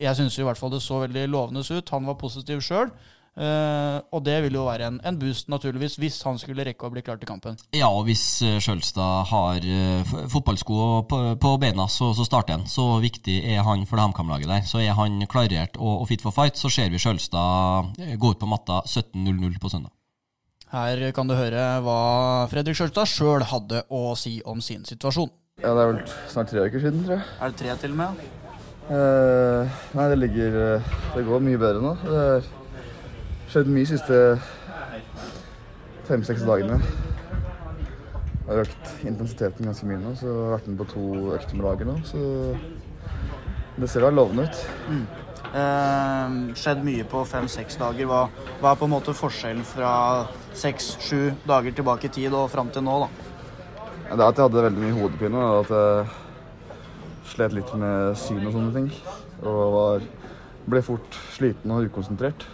jeg 0.01 0.17
syns 0.17 0.39
i 0.39 0.45
hvert 0.47 0.59
fall 0.61 0.73
det 0.73 0.81
så 0.81 1.03
veldig 1.03 1.27
lovende 1.29 1.61
ut. 1.61 1.93
Han 1.93 2.07
var 2.09 2.21
positiv 2.21 2.63
sjøl. 2.65 2.93
Uh, 3.41 4.03
og 4.11 4.25
det 4.27 4.35
vil 4.43 4.57
jo 4.59 4.65
være 4.67 4.89
en, 4.91 4.97
en 5.07 5.19
boost, 5.21 5.47
naturligvis, 5.49 5.95
hvis 6.03 6.17
han 6.27 6.39
skulle 6.41 6.65
rekke 6.67 6.89
å 6.89 6.91
bli 6.93 7.03
klar 7.07 7.21
til 7.21 7.29
kampen. 7.31 7.61
Ja, 7.77 7.87
og 7.89 8.09
hvis 8.09 8.25
eh, 8.45 8.59
Skjølstad 8.61 9.31
har 9.31 9.65
uh, 9.65 10.17
fotballsko 10.33 10.81
på, 11.09 11.21
på 11.41 11.53
beina, 11.63 11.87
så, 11.89 12.11
så, 12.17 12.27
starter 12.27 12.59
han. 12.59 12.67
Så 12.69 12.89
viktig 13.05 13.39
er 13.55 13.63
han 13.65 13.87
for 13.87 14.01
det 14.01 14.09
HamKam-laget 14.09 14.51
der. 14.51 14.67
Så 14.69 14.83
er 14.83 14.99
han 14.99 15.23
klarert 15.31 15.79
og, 15.79 16.03
og, 16.03 16.09
fit 16.11 16.27
for 16.27 16.35
fight, 16.35 16.59
så 16.59 16.73
ser 16.73 16.91
vi 16.91 17.01
Skjølstad 17.01 17.95
gå 18.21 18.35
ut 18.35 18.43
på 18.43 18.51
matta 18.51 18.83
17.00 18.89 19.63
på 19.63 19.73
søndag. 19.73 19.95
Her 20.71 21.01
kan 21.11 21.27
du 21.27 21.35
høre 21.35 21.63
hva 21.83 22.01
Fredrik 22.51 22.77
Sjølstad 22.79 23.09
sjøl 23.11 23.43
hadde 23.51 23.83
å 23.91 24.13
si 24.15 24.37
om 24.47 24.61
sin 24.63 24.85
situasjon. 24.87 25.33
Ja, 25.59 25.73
Det 25.75 25.83
er 25.83 25.89
vel 25.91 25.99
snart 26.31 26.53
tre 26.53 26.63
uker 26.63 26.85
siden, 26.85 27.03
tror 27.05 27.17
jeg. 27.17 27.27
Er 27.41 27.51
det 27.51 27.59
tre 27.59 27.75
til 27.83 27.97
og 27.97 27.99
med? 27.99 28.23
Uh, 28.91 29.81
nei, 29.95 30.07
det 30.11 30.19
ligger 30.19 30.55
Det 31.15 31.25
går 31.27 31.43
mye 31.47 31.59
bedre 31.63 31.83
nå. 31.83 31.93
Det 32.03 32.23
har 32.23 32.47
skjedd 33.51 33.71
mye 33.71 33.87
de 33.87 33.91
siste 33.91 34.21
fem-seks 36.07 36.47
dagene. 36.47 36.79
Jeg 38.47 38.51
har 38.51 38.63
økt 38.63 38.95
intensiteten 39.07 39.67
ganske 39.67 39.91
mye 39.91 39.99
nå, 40.05 40.15
så 40.19 40.27
jeg 40.31 40.39
har 40.39 40.55
vært 40.55 40.71
med 40.71 40.81
på 40.85 40.89
to 40.95 41.35
økter 41.35 41.59
med 41.59 41.67
laget 41.67 41.91
nå. 41.91 41.99
Så 42.07 42.23
det 43.81 43.91
ser 43.91 44.07
da 44.07 44.15
lovende 44.15 44.47
ut. 44.47 44.63
Mm. 44.87 45.05
Eh, 45.51 46.35
skjedd 46.55 46.85
mye 46.87 47.05
på 47.11 47.25
fem-seks 47.27 47.79
dager. 47.81 48.07
Hva, 48.07 48.21
hva, 48.61 48.71
er 48.71 48.79
på 48.79 48.87
en 48.87 48.93
måte 48.93 49.15
forskjellen 49.17 49.65
fra 49.67 49.93
seks-sju 50.55 51.33
dager 51.49 51.75
tilbake 51.75 52.07
i 52.07 52.13
tid 52.21 52.35
og 52.39 52.51
fram 52.53 52.71
til 52.71 52.87
nå? 52.87 53.01
da? 53.03 53.09
Det 54.11 54.19
er 54.19 54.27
at 54.29 54.39
jeg 54.39 54.47
hadde 54.47 54.65
veldig 54.69 54.85
mye 54.85 54.99
hodepine. 54.99 55.43
og 55.43 55.65
At 55.65 55.73
jeg 55.75 57.33
slet 57.33 57.57
litt 57.59 57.73
med 57.83 58.15
syn 58.19 58.47
og 58.47 58.55
sånne 58.55 58.75
ting. 58.77 58.89
Og 59.43 59.61
var, 59.75 60.07
ble 60.71 60.83
fort 60.87 61.19
sliten 61.35 61.75
og 61.75 61.91
ukonsentrert. 61.91 62.47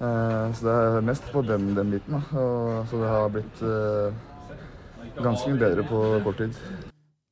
Eh, 0.00 0.44
så 0.56 0.66
det 0.66 0.74
er 0.74 1.06
mest 1.08 1.30
på 1.32 1.44
den, 1.48 1.72
den 1.78 1.94
biten. 1.96 2.18
Da. 2.18 2.42
Og, 2.42 2.90
så 2.90 3.00
det 3.00 3.14
har 3.14 3.32
blitt 3.32 3.62
uh, 3.64 4.12
ganske 5.20 5.48
mye 5.48 5.62
bedre 5.64 5.86
på 5.88 6.02
kort 6.26 6.44
tid. 6.44 6.60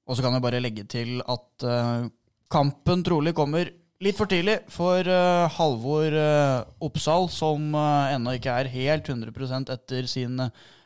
Og 0.08 0.16
så 0.16 0.24
kan 0.24 0.36
jeg 0.36 0.44
bare 0.44 0.62
legge 0.64 0.86
til 0.88 1.18
at 1.20 1.68
uh, 1.68 2.08
kampen 2.48 3.04
trolig 3.04 3.34
kommer 3.36 3.68
litt 4.04 4.18
for 4.18 4.30
tidlig 4.30 4.60
for 4.72 5.06
uh, 5.06 5.48
Halvor 5.56 6.14
Oppsal, 6.84 7.28
som 7.32 7.72
ennå 7.74 8.36
ikke 8.38 8.58
er 8.60 8.72
helt 8.72 9.08
100% 9.10 9.72
etter 9.74 10.06
sin 10.10 10.38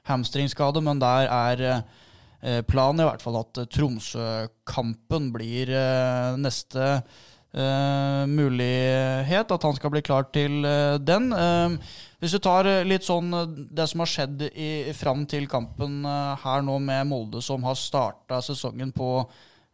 hamstringskade, 0.09 0.83
men 0.83 1.03
der 1.03 1.29
er 1.31 1.85
planen 2.67 2.99
i 2.99 3.05
hvert 3.07 3.23
fall 3.23 3.37
at 3.39 3.61
Tromsø-kampen 3.71 5.29
blir 5.31 5.71
neste 6.43 7.05
Uh, 7.53 8.25
mulighet, 8.33 9.51
at 9.53 9.65
han 9.67 9.75
skal 9.77 9.91
bli 9.93 10.01
klar 10.01 10.25
til 10.33 10.63
uh, 10.65 10.97
den. 10.97 11.27
Uh, 11.37 11.77
hvis 12.17 12.33
du 12.33 12.39
tar 12.41 12.65
litt 12.89 13.05
sånn 13.05 13.29
det 13.69 13.85
som 13.91 14.01
har 14.01 14.09
skjedd 14.09 14.47
i, 14.49 14.69
fram 14.97 15.27
til 15.29 15.45
kampen 15.53 16.01
her 16.41 16.65
nå 16.65 16.79
med 16.81 17.11
Molde, 17.11 17.43
som 17.45 17.67
har 17.67 17.77
starta 17.77 18.39
sesongen 18.41 18.95
på 18.97 19.11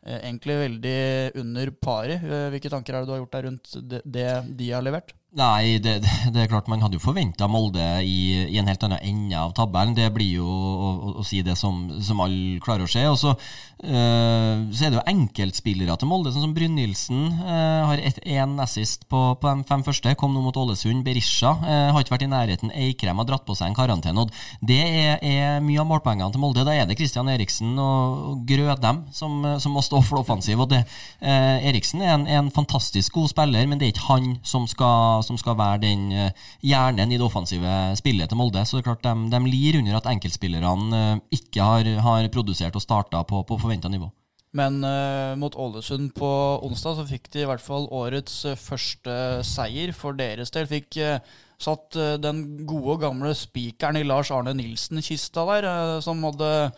egentlig 0.07 0.59
veldig 0.63 0.99
under 1.43 1.71
paret. 1.83 2.23
hvilke 2.55 2.71
tanker 2.73 2.95
er 2.95 3.03
det 3.03 3.11
du 3.11 3.15
har 3.17 3.23
gjort 3.23 3.35
deg 3.35 3.47
rundt 3.49 3.73
det, 3.91 4.03
det 4.07 4.29
de 4.59 4.71
har 4.71 4.85
levert? 4.85 5.15
Nei, 5.37 5.77
det, 5.85 5.99
det, 6.33 6.41
er 6.41 6.49
klart 6.49 6.71
man 6.73 6.81
hadde 6.81 6.97
jo 6.97 7.03
forventa 7.05 7.45
Molde 7.53 7.85
i, 8.01 8.47
i, 8.47 8.57
en 8.57 8.69
helt 8.71 8.85
annen 8.87 9.03
ende 9.05 9.37
av 9.37 9.53
tabellen. 9.53 9.93
Det 9.93 10.07
blir 10.15 10.39
jo 10.39 10.47
å, 10.49 10.89
å, 10.89 11.11
å 11.21 11.25
si 11.27 11.43
det 11.45 11.53
som, 11.61 11.83
som 12.01 12.23
alle 12.25 12.57
klarer 12.65 12.87
å 12.87 12.89
se. 12.89 13.03
Og 13.11 13.19
så, 13.21 13.35
øh, 13.37 14.63
så 14.73 14.87
er 14.87 14.95
det 14.95 14.97
jo 14.97 15.05
enkeltspillere 15.13 15.99
til 16.01 16.09
Molde, 16.09 16.33
sånn 16.33 16.47
som 16.47 16.55
Brynildsen. 16.57 17.27
Øh, 17.45 17.91
har 17.91 18.03
én 18.25 18.55
assist 18.65 19.05
på, 19.13 19.21
på, 19.37 19.53
de 19.53 19.69
fem 19.69 19.85
første. 19.85 20.15
Kom 20.17 20.33
nå 20.33 20.47
mot 20.47 20.57
Ålesund. 20.63 21.05
Berisha 21.05 21.53
øh, 21.61 21.91
har 21.93 22.01
ikke 22.01 22.17
vært 22.17 22.25
i 22.25 22.31
nærheten. 22.33 22.73
Eikrem 22.87 23.21
har 23.21 23.29
dratt 23.29 23.45
på 23.45 23.59
seg 23.59 23.69
en 23.69 23.77
karantene. 23.77 24.25
Det 24.65 24.81
er, 24.81 25.21
er, 25.21 25.61
mye 25.61 25.85
av 25.85 25.91
målpoengene 25.93 26.33
til 26.33 26.41
Molde. 26.41 26.65
Da 26.65 26.73
er 26.73 26.89
det 26.89 26.97
Christian 26.97 27.29
Eriksen 27.35 27.77
og, 27.77 28.25
og 28.33 28.49
Grødem 28.49 29.05
som, 29.13 29.45
som, 29.61 29.77
må 29.77 29.85
stå 29.85 30.01
for 30.09 30.25
offensiv. 30.25 30.65
Og 30.65 30.73
det, 30.73 30.87
Eriksen 31.21 32.01
er 32.01 32.17
en, 32.17 32.27
en 32.41 32.51
fantastisk 32.55 33.21
god 33.21 33.29
spiller, 33.37 33.69
men 33.69 33.77
det 33.77 33.91
er 33.91 33.95
ikke 33.95 34.09
han 34.09 34.33
som 34.41 34.65
skal 34.71 35.18
som 35.27 35.39
skal 35.41 35.57
være 35.59 35.83
den 35.87 36.07
eh, 36.13 36.47
hjernen 36.67 37.13
i 37.13 37.19
det 37.19 37.25
offensive 37.27 37.75
spillet 37.99 38.31
til 38.31 38.41
Molde. 38.41 38.65
Så 38.67 38.77
det 38.79 38.85
er 38.85 38.89
klart 38.91 39.07
de, 39.07 39.31
de 39.33 39.41
lir 39.47 39.81
under 39.81 39.99
at 39.99 40.09
enkeltspillerne 40.13 41.03
eh, 41.03 41.27
ikke 41.39 41.65
har, 41.65 41.91
har 42.05 42.31
produsert 42.35 42.79
og 42.79 42.85
starta 42.85 43.25
på, 43.29 43.43
på 43.49 43.61
forventa 43.61 43.91
nivå. 43.93 44.11
Men 44.57 44.81
uh, 44.81 45.37
mot 45.37 45.53
Ålesund 45.61 46.15
på 46.17 46.29
onsdag 46.65 46.97
så 46.97 47.05
fikk 47.09 47.29
de 47.35 47.43
i 47.43 47.49
hvert 47.49 47.61
fall 47.61 47.85
årets 47.93 48.41
uh, 48.49 48.57
første 48.57 49.13
seier 49.45 49.93
for 49.93 50.17
deres 50.17 50.55
del. 50.55 50.65
Fikk 50.71 50.97
uh, 51.05 51.19
satt 51.61 51.99
den 52.23 52.45
gode 52.71 52.95
og 52.95 53.03
gamle 53.03 53.35
spikeren 53.37 53.99
i 53.99 54.07
Lars 54.07 54.31
Arne 54.33 54.55
Nilsen-kista 54.57 55.43
der, 55.51 55.67
som 56.07 56.23
hadde 56.23 56.71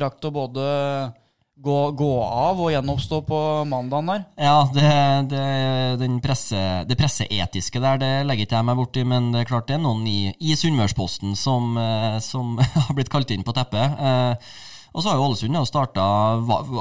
rakt 0.00 0.24
å 0.24 0.32
både 0.32 0.64
gå, 1.56 1.90
gå, 1.90 2.12
av 2.22 2.60
og 2.60 2.70
gjenoppstå 2.72 3.22
på 3.26 3.40
mandagen 3.68 4.10
der? 4.12 4.24
Ja, 4.36 4.58
det, 4.74 4.92
det, 5.32 6.10
presse, 6.24 6.60
det 6.88 6.98
presseetiske 7.00 7.82
der 7.82 8.00
det 8.02 8.12
legger 8.28 8.46
ikke 8.46 8.60
jeg 8.60 8.68
meg 8.68 8.80
borti, 8.80 9.04
men 9.08 9.32
det 9.32 9.44
er 9.44 9.50
klart 9.50 9.68
det 9.70 9.78
er 9.78 9.84
noen 9.84 10.04
i, 10.10 10.20
i 10.36 10.56
Sunnmørsposten 10.58 11.36
som, 11.38 11.76
eh, 11.80 12.16
som 12.24 12.56
har 12.88 12.96
blitt 12.96 13.12
kalt 13.12 13.32
inn 13.32 13.46
på 13.46 13.56
teppet. 13.56 13.96
Eh, 13.96 14.56
og 14.96 15.02
så 15.04 15.10
har 15.10 15.18
jo 15.18 15.26
Ålesund 15.26 15.58
starta 15.68 16.02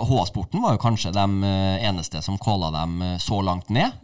H-sporten 0.08 0.62
var 0.64 0.78
jo 0.78 0.80
kanskje 0.80 1.12
de 1.16 1.26
eh, 1.50 1.88
eneste 1.88 2.22
som 2.24 2.38
calla 2.40 2.70
dem 2.72 3.02
så 3.20 3.42
langt 3.44 3.72
ned. 3.76 3.98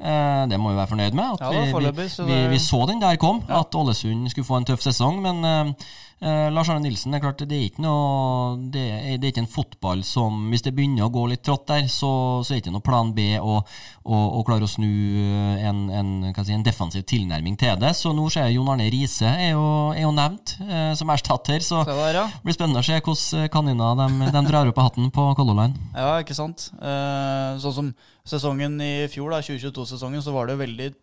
Det 0.51 0.60
må 0.60 0.74
vi 0.74 0.80
være 0.82 0.92
fornøyd 0.92 1.16
med. 1.16 1.40
At 1.40 1.56
vi, 1.56 1.94
vi, 1.96 2.08
vi, 2.28 2.40
vi, 2.51 2.60
så 2.60 2.84
den 2.90 3.00
der 3.00 3.20
kom, 3.20 3.40
at 3.48 3.75
Ålesund 3.75 4.28
skulle 4.34 4.48
få 4.48 4.60
en 4.60 4.68
tøff 4.68 4.84
sesong. 4.84 5.22
Men 5.24 5.75
Eh, 6.22 6.51
Lars 6.54 6.70
Arne 6.70 6.84
Nilsen, 6.86 7.10
det 7.10 7.18
er 7.18 7.24
klart, 7.24 7.40
det 7.50 7.56
er 7.58 7.63
ikke 7.66 7.82
noe 7.82 8.58
det 8.70 8.82
er, 8.94 9.06
det 9.18 9.25
er, 9.25 9.32
ikke 9.32 9.42
en 9.42 9.48
fotball 9.50 10.04
som 10.06 10.36
Hvis 10.51 10.62
det 10.62 10.75
begynner 10.78 11.08
å 11.08 11.10
gå 11.10 11.24
litt 11.32 11.42
trått 11.42 11.63
der, 11.72 11.88
så, 11.90 12.12
så 12.46 12.54
er 12.54 12.60
det 12.60 12.62
ikke 12.62 12.74
noe 12.75 12.86
plan 12.86 13.10
B 13.18 13.25
å, 13.42 13.56
å, 13.58 14.20
å 14.38 14.44
klare 14.46 14.68
å 14.68 14.70
snu 14.70 14.86
eh, 14.86 15.63
en, 15.66 15.80
en, 15.90 16.12
si, 16.38 16.54
en, 16.54 16.66
defensiv 16.68 17.08
tilnærming 17.10 17.58
til 17.58 17.74
det. 17.82 17.96
Så 17.98 18.13
nå 18.13 18.28
ser 18.30 18.46
jeg 18.46 18.60
Jon 18.60 18.70
Arne 18.70 18.86
Riise 18.94 19.32
er 19.32 19.56
jo, 19.56 19.66
er 19.96 20.06
jo 20.06 20.13
nevnt 20.13 20.54
eh, 20.62 20.92
som 21.00 21.10
erstatter, 21.10 21.66
så 21.66 21.82
det 21.90 21.98
ja. 22.13 22.28
blir 22.46 22.58
spennende 22.60 22.86
å 22.86 22.86
se 22.86 23.01
hvordan 23.01 23.50
kaniner 23.58 23.98
de, 24.04 24.30
de 24.38 24.46
drar 24.46 24.70
opp 24.70 24.84
av 24.84 24.92
hatten 24.92 25.10
på 25.18 25.25
Color 25.42 25.58
Line. 25.58 25.90
Ja, 25.98 26.13
ikke 26.22 26.38
sant. 26.38 26.70
Eh, 26.78 27.58
sånn 27.66 27.78
som 27.80 27.92
sesongen 28.30 28.78
i 28.78 28.94
fjor, 29.10 29.34
da, 29.34 29.42
2022-sesongen, 29.42 30.22
så 30.22 30.38
var 30.38 30.54
det 30.54 30.62
veldig 30.62 30.94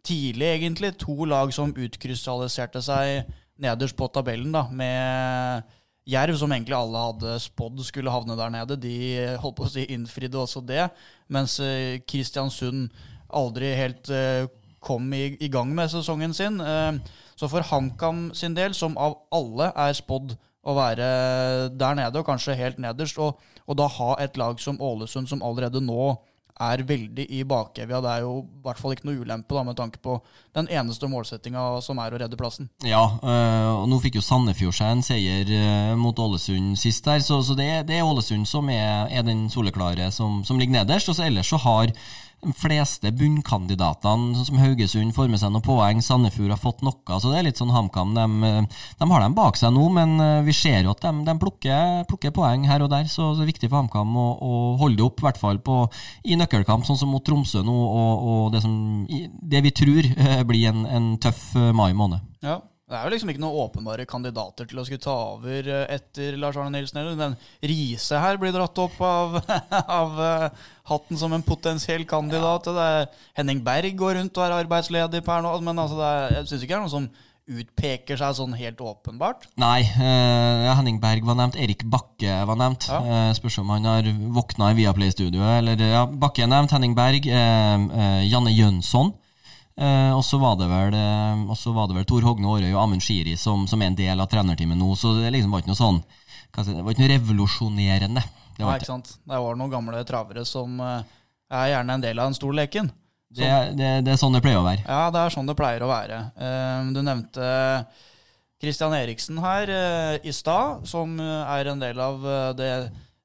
tidlig, 0.00 0.48
egentlig, 0.56 0.94
to 0.96 1.28
lag 1.28 1.52
som 1.52 1.76
utkrystalliserte 1.76 2.80
seg 2.88 3.28
nederst 3.60 3.96
på 3.98 4.08
tabellen, 4.12 4.52
da, 4.54 4.66
med 4.72 5.70
Jerv, 6.08 6.34
som 6.38 6.50
egentlig 6.50 6.74
alle 6.74 7.02
hadde 7.04 7.36
spådd 7.44 7.82
skulle 7.86 8.10
havne 8.10 8.36
der 8.38 8.50
nede. 8.50 8.78
De 8.80 8.94
holdt 9.38 9.58
på 9.58 9.66
å 9.68 9.70
si 9.70 9.84
innfridde 9.94 10.40
også 10.40 10.64
det, 10.66 10.88
mens 11.30 11.58
eh, 11.62 12.00
Kristiansund 12.08 12.90
aldri 13.32 13.70
helt 13.78 14.10
eh, 14.10 14.48
kom 14.82 15.06
i, 15.14 15.36
gang 15.52 15.70
med 15.74 15.92
sesongen 15.92 16.34
sin. 16.34 16.58
Eh, 16.58 16.98
så 17.38 17.50
for 17.50 17.62
HamKam 17.70 18.32
sin 18.34 18.56
del, 18.58 18.74
som 18.74 18.98
av 18.98 19.20
alle 19.34 19.70
er 19.86 19.94
spådd 19.94 20.34
å 20.62 20.74
være 20.78 21.06
der 21.74 21.96
nede, 21.98 22.18
og 22.18 22.26
kanskje 22.26 22.58
helt 22.58 22.82
nederst, 22.82 23.18
og, 23.22 23.38
og 23.66 23.78
da 23.78 23.86
ha 23.90 24.12
et 24.22 24.36
lag 24.38 24.58
som 24.62 24.78
Ålesund, 24.82 25.30
som 25.30 25.42
allerede 25.42 25.82
nå 25.82 26.12
er 26.62 26.84
veldig 26.86 27.26
i 27.32 27.42
bakevja. 27.48 28.00
Det 28.04 28.10
er 28.12 28.24
jo 28.24 28.34
i 28.42 28.62
hvert 28.64 28.80
fall 28.80 28.94
ikke 28.94 29.08
noe 29.08 29.20
ulempe 29.22 29.56
da, 29.56 29.64
med 29.66 29.78
tanke 29.78 30.00
på 30.02 30.18
den 30.56 30.68
eneste 30.72 31.08
målsettinga 31.10 31.64
som 31.84 32.00
er 32.02 32.14
å 32.14 32.20
redde 32.22 32.38
plassen. 32.40 32.70
Ja, 32.86 33.04
øh, 33.18 33.70
og 33.82 33.86
nå 33.90 34.00
fikk 34.04 34.18
jo 34.20 34.24
Sandefjord 34.24 34.76
seg 34.78 34.96
en 34.96 35.06
seier 35.06 35.54
øh, 35.58 35.94
mot 36.00 36.18
Ålesund 36.18 36.76
sist 36.80 37.04
der, 37.08 37.22
så, 37.24 37.40
så 37.44 37.56
det, 37.58 37.68
det, 37.90 37.98
er 37.98 38.08
Ålesund 38.08 38.48
som 38.48 38.70
er, 38.72 39.08
er 39.10 39.26
den 39.26 39.48
soleklare 39.52 40.10
som, 40.14 40.42
som 40.46 40.60
ligger 40.60 40.80
nederst. 40.80 41.10
og 41.10 41.18
så 41.18 41.26
Ellers 41.28 41.50
så 41.52 41.60
har 41.62 41.94
de 42.42 42.52
fleste 42.58 43.12
bunnkandidatene, 43.14 44.32
sånn 44.34 44.46
som 44.48 44.58
Haugesund, 44.58 45.14
får 45.14 45.28
med 45.30 45.38
seg 45.38 45.52
noen 45.54 45.62
poeng. 45.62 46.00
Sandefjord 46.02 46.50
har 46.50 46.58
fått 46.58 46.80
noe. 46.82 47.18
så 47.20 47.30
Det 47.30 47.38
er 47.38 47.46
litt 47.46 47.60
sånn 47.60 47.70
HamKam. 47.70 48.16
De, 48.16 48.24
de, 48.98 49.08
har 49.12 49.22
dem 49.22 49.36
bak 49.36 49.60
seg 49.60 49.70
nå, 49.74 49.84
men 49.94 50.16
eh, 50.18 50.40
vi 50.46 50.54
ser 50.56 50.82
jo 50.82 50.94
at 50.96 51.04
de, 51.04 51.12
de 51.28 51.36
plukker, 51.38 52.02
plukker, 52.10 52.34
poeng 52.34 52.66
her 52.66 52.82
og 52.82 52.90
der. 52.90 53.06
Så 53.06 53.30
det 53.38 53.46
er 53.46 53.52
viktig 53.52 53.70
for 53.70 53.84
HamKam 53.84 54.16
å, 54.18 54.26
å, 54.42 54.58
holde 54.82 54.98
det 54.98 55.06
opp, 55.06 55.22
i 55.22 55.28
hvert 55.28 55.38
fall 55.38 55.62
på, 55.62 55.78
i 56.26 56.38
nøkkelkamp, 56.40 56.88
sånn 56.88 56.98
som 56.98 57.14
mot 57.14 57.22
Tromsø 57.22 57.62
nå, 57.62 57.78
og, 58.02 58.26
og 58.32 58.42
det, 58.56 58.64
som, 58.66 58.74
det, 59.06 59.62
vi 59.62 59.74
tror 59.78 60.10
eh, 60.10 60.42
blir 60.48 60.72
en, 60.72 60.82
en 60.90 61.08
tøff 61.22 61.52
eh, 61.54 61.70
mai 61.76 61.92
måned. 61.94 62.26
Ja, 62.42 62.58
det 62.92 62.98
er 62.98 63.08
jo 63.08 63.12
liksom 63.14 63.30
ikke 63.32 63.40
noen 63.40 63.60
åpenbare 63.64 64.04
kandidater 64.08 64.68
til 64.68 64.80
å 64.80 64.84
skulle 64.84 65.00
ta 65.00 65.14
over 65.32 65.64
eh, 65.64 65.84
etter 65.94 66.36
Lars 66.40 66.58
Arne 66.60 66.74
Nilsen. 66.74 67.00
Eller 67.00 67.16
den 67.16 67.36
Riise 67.64 68.20
her 68.20 68.36
blir 68.40 68.52
dratt 68.52 68.78
opp 68.82 68.98
av, 69.06 69.38
av 70.02 70.20
uh, 70.20 70.64
hatten 70.90 71.20
som 71.20 71.32
en 71.32 71.44
potensiell 71.46 72.04
kandidat. 72.08 72.68
Ja. 72.68 73.04
Henning 73.38 73.62
Berg 73.64 73.96
går 73.96 74.18
rundt 74.20 74.36
og 74.36 74.44
er 74.44 74.58
arbeidsledig 74.60 75.22
per 75.24 75.40
nå. 75.44 75.54
Men 75.64 75.80
altså 75.80 76.02
er, 76.04 76.36
jeg 76.36 76.50
syns 76.50 76.66
ikke 76.66 76.74
det 76.74 76.80
er 76.82 76.84
noen 76.84 76.96
som 76.98 77.08
utpeker 77.52 78.20
seg 78.20 78.36
sånn 78.38 78.52
helt 78.60 78.84
åpenbart. 78.84 79.48
Nei. 79.60 79.80
Uh, 79.96 80.68
Henning 80.76 81.00
Berg 81.00 81.24
var 81.24 81.40
nevnt. 81.40 81.56
Erik 81.64 81.86
Bakke 81.88 82.42
var 82.50 82.60
nevnt. 82.60 82.90
Ja. 82.92 83.00
Uh, 83.08 83.32
spørs 83.40 83.56
om 83.64 83.72
han 83.72 83.88
har 83.88 84.12
våkna 84.36 84.74
i 84.74 84.82
Viaplay-studioet. 84.82 85.62
Eller 85.62 85.80
ja, 85.80 86.04
Bakke 86.04 86.44
er 86.44 86.52
nevnt. 86.52 86.76
Henning 86.76 86.92
Berg. 86.98 87.24
Janne 87.24 88.52
Jønsson. 88.52 89.14
Eh, 89.72 90.10
og 90.12 90.20
så 90.26 90.36
var 90.36 90.58
det 90.60 90.66
vel 90.68 90.92
eh, 90.98 91.44
var 91.72 91.86
det 91.88 91.96
vel 91.96 92.04
Tor 92.08 92.26
Hogne 92.26 92.44
Aarøy 92.50 92.74
og 92.74 92.82
Amund 92.82 93.00
Shiri 93.04 93.38
som, 93.40 93.64
som 93.70 93.80
er 93.80 93.88
en 93.88 93.96
del 93.96 94.20
av 94.20 94.28
trenerteamet 94.28 94.76
nå, 94.76 94.90
så 95.00 95.14
det 95.16 95.30
liksom 95.32 95.54
var 95.54 95.62
ikke 95.62 95.72
noe 95.72 95.78
sånn 95.80 96.00
si, 96.04 96.74
Det 96.74 96.82
var 96.84 96.92
ikke 96.92 97.04
noe 97.06 97.12
revolusjonerende. 97.14 98.24
Det 98.58 98.66
var 98.66 98.76
ikke 98.76 98.84
ikke. 98.84 98.90
sant? 98.90 99.14
Det 99.24 99.38
var 99.46 99.56
noen 99.56 99.72
gamle 99.72 100.02
travere 100.08 100.44
som 100.48 100.76
eh, 100.84 101.14
er 101.56 101.70
gjerne 101.72 101.96
en 101.96 102.04
del 102.04 102.20
av 102.20 102.28
den 102.28 102.36
store 102.36 102.58
leken. 102.60 102.92
Det, 103.32 103.48
det, 103.78 103.90
det 104.04 104.12
er 104.12 104.20
sånn 104.20 104.34
det 104.36 104.42
pleier 104.44 104.60
å 104.60 104.66
være. 104.66 104.84
Ja, 104.84 105.06
det 105.08 105.22
er 105.22 105.32
sånn 105.32 105.48
det 105.48 105.56
pleier 105.56 105.86
å 105.86 105.88
være. 105.88 106.18
Eh, 106.36 106.90
Du 106.92 107.00
nevnte 107.00 107.46
Christian 108.60 108.92
Eriksen 108.94 109.40
her 109.42 109.72
i 110.22 110.32
stad, 110.36 110.84
som 110.86 111.16
er 111.18 111.72
en 111.72 111.80
del 111.80 111.98
av 111.98 112.20
det 112.54 112.68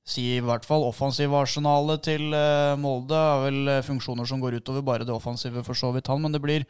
si 0.07 0.23
i 0.37 0.43
hvert 0.43 0.65
fall 0.67 0.85
offensive 0.87 1.35
arsenalet 1.35 2.05
til 2.07 2.31
eh, 2.35 2.75
Molde. 2.79 3.17
Er 3.17 3.43
vel 3.43 3.71
eh, 3.71 3.83
funksjoner 3.85 4.27
som 4.29 4.41
går 4.43 4.61
utover 4.61 4.85
bare 4.85 5.07
det 5.07 5.13
offensive, 5.13 5.63
for 5.67 5.77
så 5.77 5.91
vidt 5.95 6.07
han. 6.11 6.21
Men 6.23 6.35
det 6.35 6.43
blir 6.43 6.67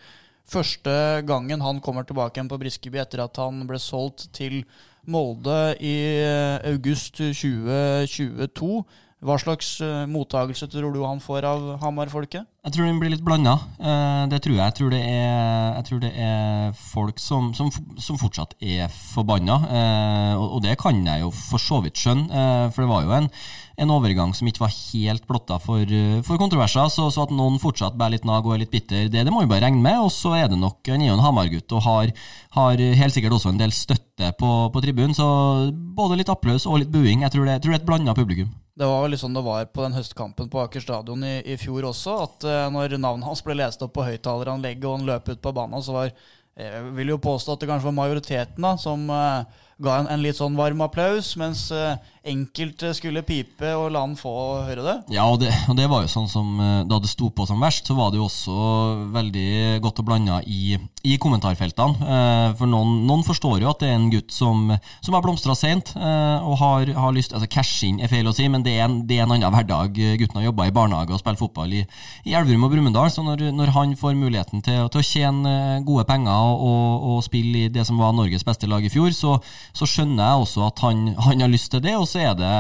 første 0.50 0.94
gangen 1.28 1.62
han 1.62 1.82
kommer 1.84 2.08
tilbake 2.08 2.40
igjen 2.40 2.50
på 2.50 2.60
Briskeby 2.62 3.02
etter 3.04 3.26
at 3.26 3.38
han 3.42 3.66
ble 3.70 3.80
solgt 3.82 4.30
til 4.38 4.64
Molde 5.08 5.76
i 5.80 5.96
eh, 6.24 6.58
august 6.74 7.22
2022. 7.22 8.82
Hva 9.18 9.34
slags 9.42 9.80
uh, 9.82 10.06
mottagelse 10.06 10.68
tror 10.70 10.92
du 10.94 11.00
han 11.02 11.18
får 11.18 11.46
av 11.50 11.64
Hamar-folket? 11.82 12.46
Jeg 12.68 12.74
tror 12.76 12.86
den 12.86 13.00
blir 13.02 13.10
litt 13.10 13.24
blanda. 13.26 13.56
Uh, 13.82 14.30
det 14.30 14.44
tror 14.46 14.54
jeg. 14.54 14.62
Jeg 14.62 14.76
tror 14.78 14.94
det 14.94 15.00
er, 15.02 15.80
tror 15.88 16.02
det 16.04 16.12
er 16.22 16.76
folk 16.78 17.22
som, 17.24 17.48
som, 17.58 17.72
som 17.98 18.20
fortsatt 18.22 18.54
er 18.62 18.94
forbanna. 18.94 19.58
Uh, 19.66 20.34
og, 20.38 20.46
og 20.60 20.62
det 20.68 20.78
kan 20.78 21.02
jeg 21.02 21.26
jo 21.26 21.32
for 21.34 21.58
så 21.58 21.82
vidt 21.82 21.98
skjønne, 21.98 22.30
eh, 22.30 22.68
for 22.76 22.86
det 22.86 22.92
var 22.92 23.08
jo 23.08 23.16
en, 23.18 23.32
en 23.78 23.94
overgang 23.94 24.34
som 24.34 24.48
ikke 24.50 24.64
var 24.64 24.74
helt 24.74 25.26
blotta 25.30 25.60
for, 25.62 25.82
eh, 25.86 26.20
for 26.26 26.42
kontroverser. 26.42 26.90
Så, 26.90 27.08
så 27.14 27.28
at 27.28 27.34
noen 27.34 27.60
fortsatt 27.62 27.98
bærer 27.98 28.16
litt 28.16 28.28
nag 28.28 28.46
og 28.46 28.56
er 28.56 28.64
litt 28.64 28.74
bitter, 28.74 29.06
det, 29.12 29.26
det 29.28 29.34
må 29.34 29.44
vi 29.44 29.52
bare 29.52 29.68
regne 29.68 29.82
med. 29.84 30.00
Og 30.02 30.10
så 30.14 30.34
er 30.40 30.48
det 30.50 30.60
nok 30.60 30.88
Han 30.90 31.04
er 31.06 31.22
Hamar-gutt 31.22 31.76
og 31.78 31.84
har, 31.86 32.14
har 32.58 32.86
helt 33.02 33.14
sikkert 33.14 33.38
også 33.38 33.54
en 33.54 33.62
del 33.62 33.74
støtte 33.76 34.32
på, 34.40 34.54
på 34.74 34.84
tribunen. 34.84 35.14
Så 35.18 35.28
både 35.98 36.18
litt 36.18 36.32
applaus 36.34 36.66
og 36.66 36.82
litt 36.82 36.94
buing. 36.94 37.22
Jeg 37.26 37.36
tror 37.36 37.46
det, 37.46 37.60
jeg 37.60 37.66
tror 37.66 37.76
det 37.76 37.80
er 37.80 37.84
et 37.84 37.92
blanda 37.92 38.18
publikum. 38.18 38.56
Det 38.78 38.86
var 38.86 39.06
vel 39.06 39.18
sånn 39.18 39.34
det 39.34 39.42
var 39.46 39.70
på 39.74 39.82
den 39.86 39.96
høstkampen 39.98 40.50
på 40.54 40.60
Aker 40.62 40.84
stadion 40.84 41.24
i, 41.26 41.38
i 41.50 41.56
fjor 41.58 41.88
også. 41.90 42.18
At 42.28 42.46
uh, 42.46 42.66
når 42.74 42.98
navnet 42.98 43.26
hans 43.26 43.42
ble 43.46 43.56
lest 43.58 43.82
opp 43.82 43.96
på 43.96 44.06
høyttaleranlegget 44.06 44.86
og 44.86 45.00
han 45.00 45.08
løp 45.08 45.32
ut 45.32 45.42
på 45.42 45.54
banen, 45.58 45.82
så 45.82 45.96
var 45.96 46.12
eh, 46.12 46.76
Jeg 46.76 46.92
vil 47.00 47.16
jo 47.16 47.22
påstå 47.22 47.56
at 47.56 47.64
det 47.64 47.72
kanskje 47.72 47.90
var 47.90 47.98
majoriteten 47.98 48.68
da, 48.68 48.76
som 48.82 49.10
eh, 49.10 49.64
ga 49.84 50.00
en, 50.02 50.08
en 50.10 50.24
litt 50.24 50.38
sånn 50.38 50.58
varm 50.58 50.82
applaus, 50.82 51.36
mens 51.38 51.68
eh, 51.76 51.98
enkelte 52.28 52.90
skulle 52.98 53.22
pipe 53.24 53.70
og 53.78 53.92
la 53.94 54.02
han 54.04 54.16
få 54.18 54.34
høre 54.66 54.84
det. 54.84 54.96
Ja, 55.14 55.28
og 55.30 55.40
det, 55.44 55.52
og 55.70 55.78
det 55.78 55.86
var 55.92 56.04
jo 56.04 56.12
sånn 56.12 56.30
som 56.32 56.58
eh, 56.60 56.82
Da 56.90 56.98
det 57.02 57.12
sto 57.12 57.30
på 57.34 57.46
som 57.48 57.62
verst, 57.62 57.88
så 57.88 57.98
var 57.98 58.10
det 58.12 58.20
jo 58.20 58.26
også 58.26 58.56
veldig 59.14 59.78
godt 59.86 60.02
og 60.02 60.08
blanda 60.10 60.40
i, 60.50 60.80
i 61.06 61.18
kommentarfeltene. 61.22 62.10
Eh, 62.18 62.56
for 62.58 62.70
noen, 62.72 63.04
noen 63.08 63.26
forstår 63.28 63.62
jo 63.62 63.70
at 63.70 63.84
det 63.84 63.92
er 63.92 64.00
en 64.00 64.10
gutt 64.14 64.34
som, 64.34 64.74
som 65.06 65.18
har 65.18 65.26
blomstra 65.26 65.56
seint 65.58 65.94
og 65.98 66.56
har, 66.60 66.90
har 66.98 67.14
lyst 67.16 67.34
Altså 67.36 67.48
cash 67.52 67.86
in 67.86 68.00
er 68.02 68.10
feil 68.10 68.28
å 68.28 68.34
si, 68.36 68.48
men 68.50 68.64
det 68.66 68.74
er 68.78 68.86
en, 68.88 69.00
det 69.08 69.18
er 69.20 69.26
en 69.26 69.36
annen 69.36 69.54
hverdag. 69.54 69.94
Gutten 70.20 70.40
har 70.40 70.48
jobba 70.48 70.68
i 70.68 70.74
barnehage 70.74 71.14
og 71.14 71.22
spilt 71.22 71.40
fotball 71.40 71.74
i, 71.76 71.84
i 72.26 72.34
Elverum 72.38 72.66
og 72.66 72.74
Brumunddal, 72.74 73.12
så 73.14 73.24
når, 73.26 73.50
når 73.56 73.74
han 73.76 73.94
får 74.00 74.18
muligheten 74.18 74.64
til, 74.66 74.88
til 74.94 75.02
å 75.02 75.06
tjene 75.06 75.54
gode 75.86 76.08
penger 76.10 76.34
og, 76.34 76.66
og, 76.66 77.08
og 77.12 77.24
spille 77.28 77.66
i 77.66 77.72
det 77.74 77.86
som 77.88 78.00
var 78.02 78.16
Norges 78.18 78.46
beste 78.48 78.70
lag 78.70 78.86
i 78.86 78.92
fjor, 78.92 79.14
så, 79.16 79.38
så 79.76 79.88
skjønner 79.90 80.24
jeg 80.24 80.44
også 80.44 80.68
at 80.68 80.84
han, 80.86 81.02
han 81.26 81.44
har 81.44 81.52
lyst 81.52 81.72
til 81.74 81.84
det. 81.84 81.96
Og 81.98 82.08
så 82.10 82.24
er 82.28 82.38
det 82.38 82.54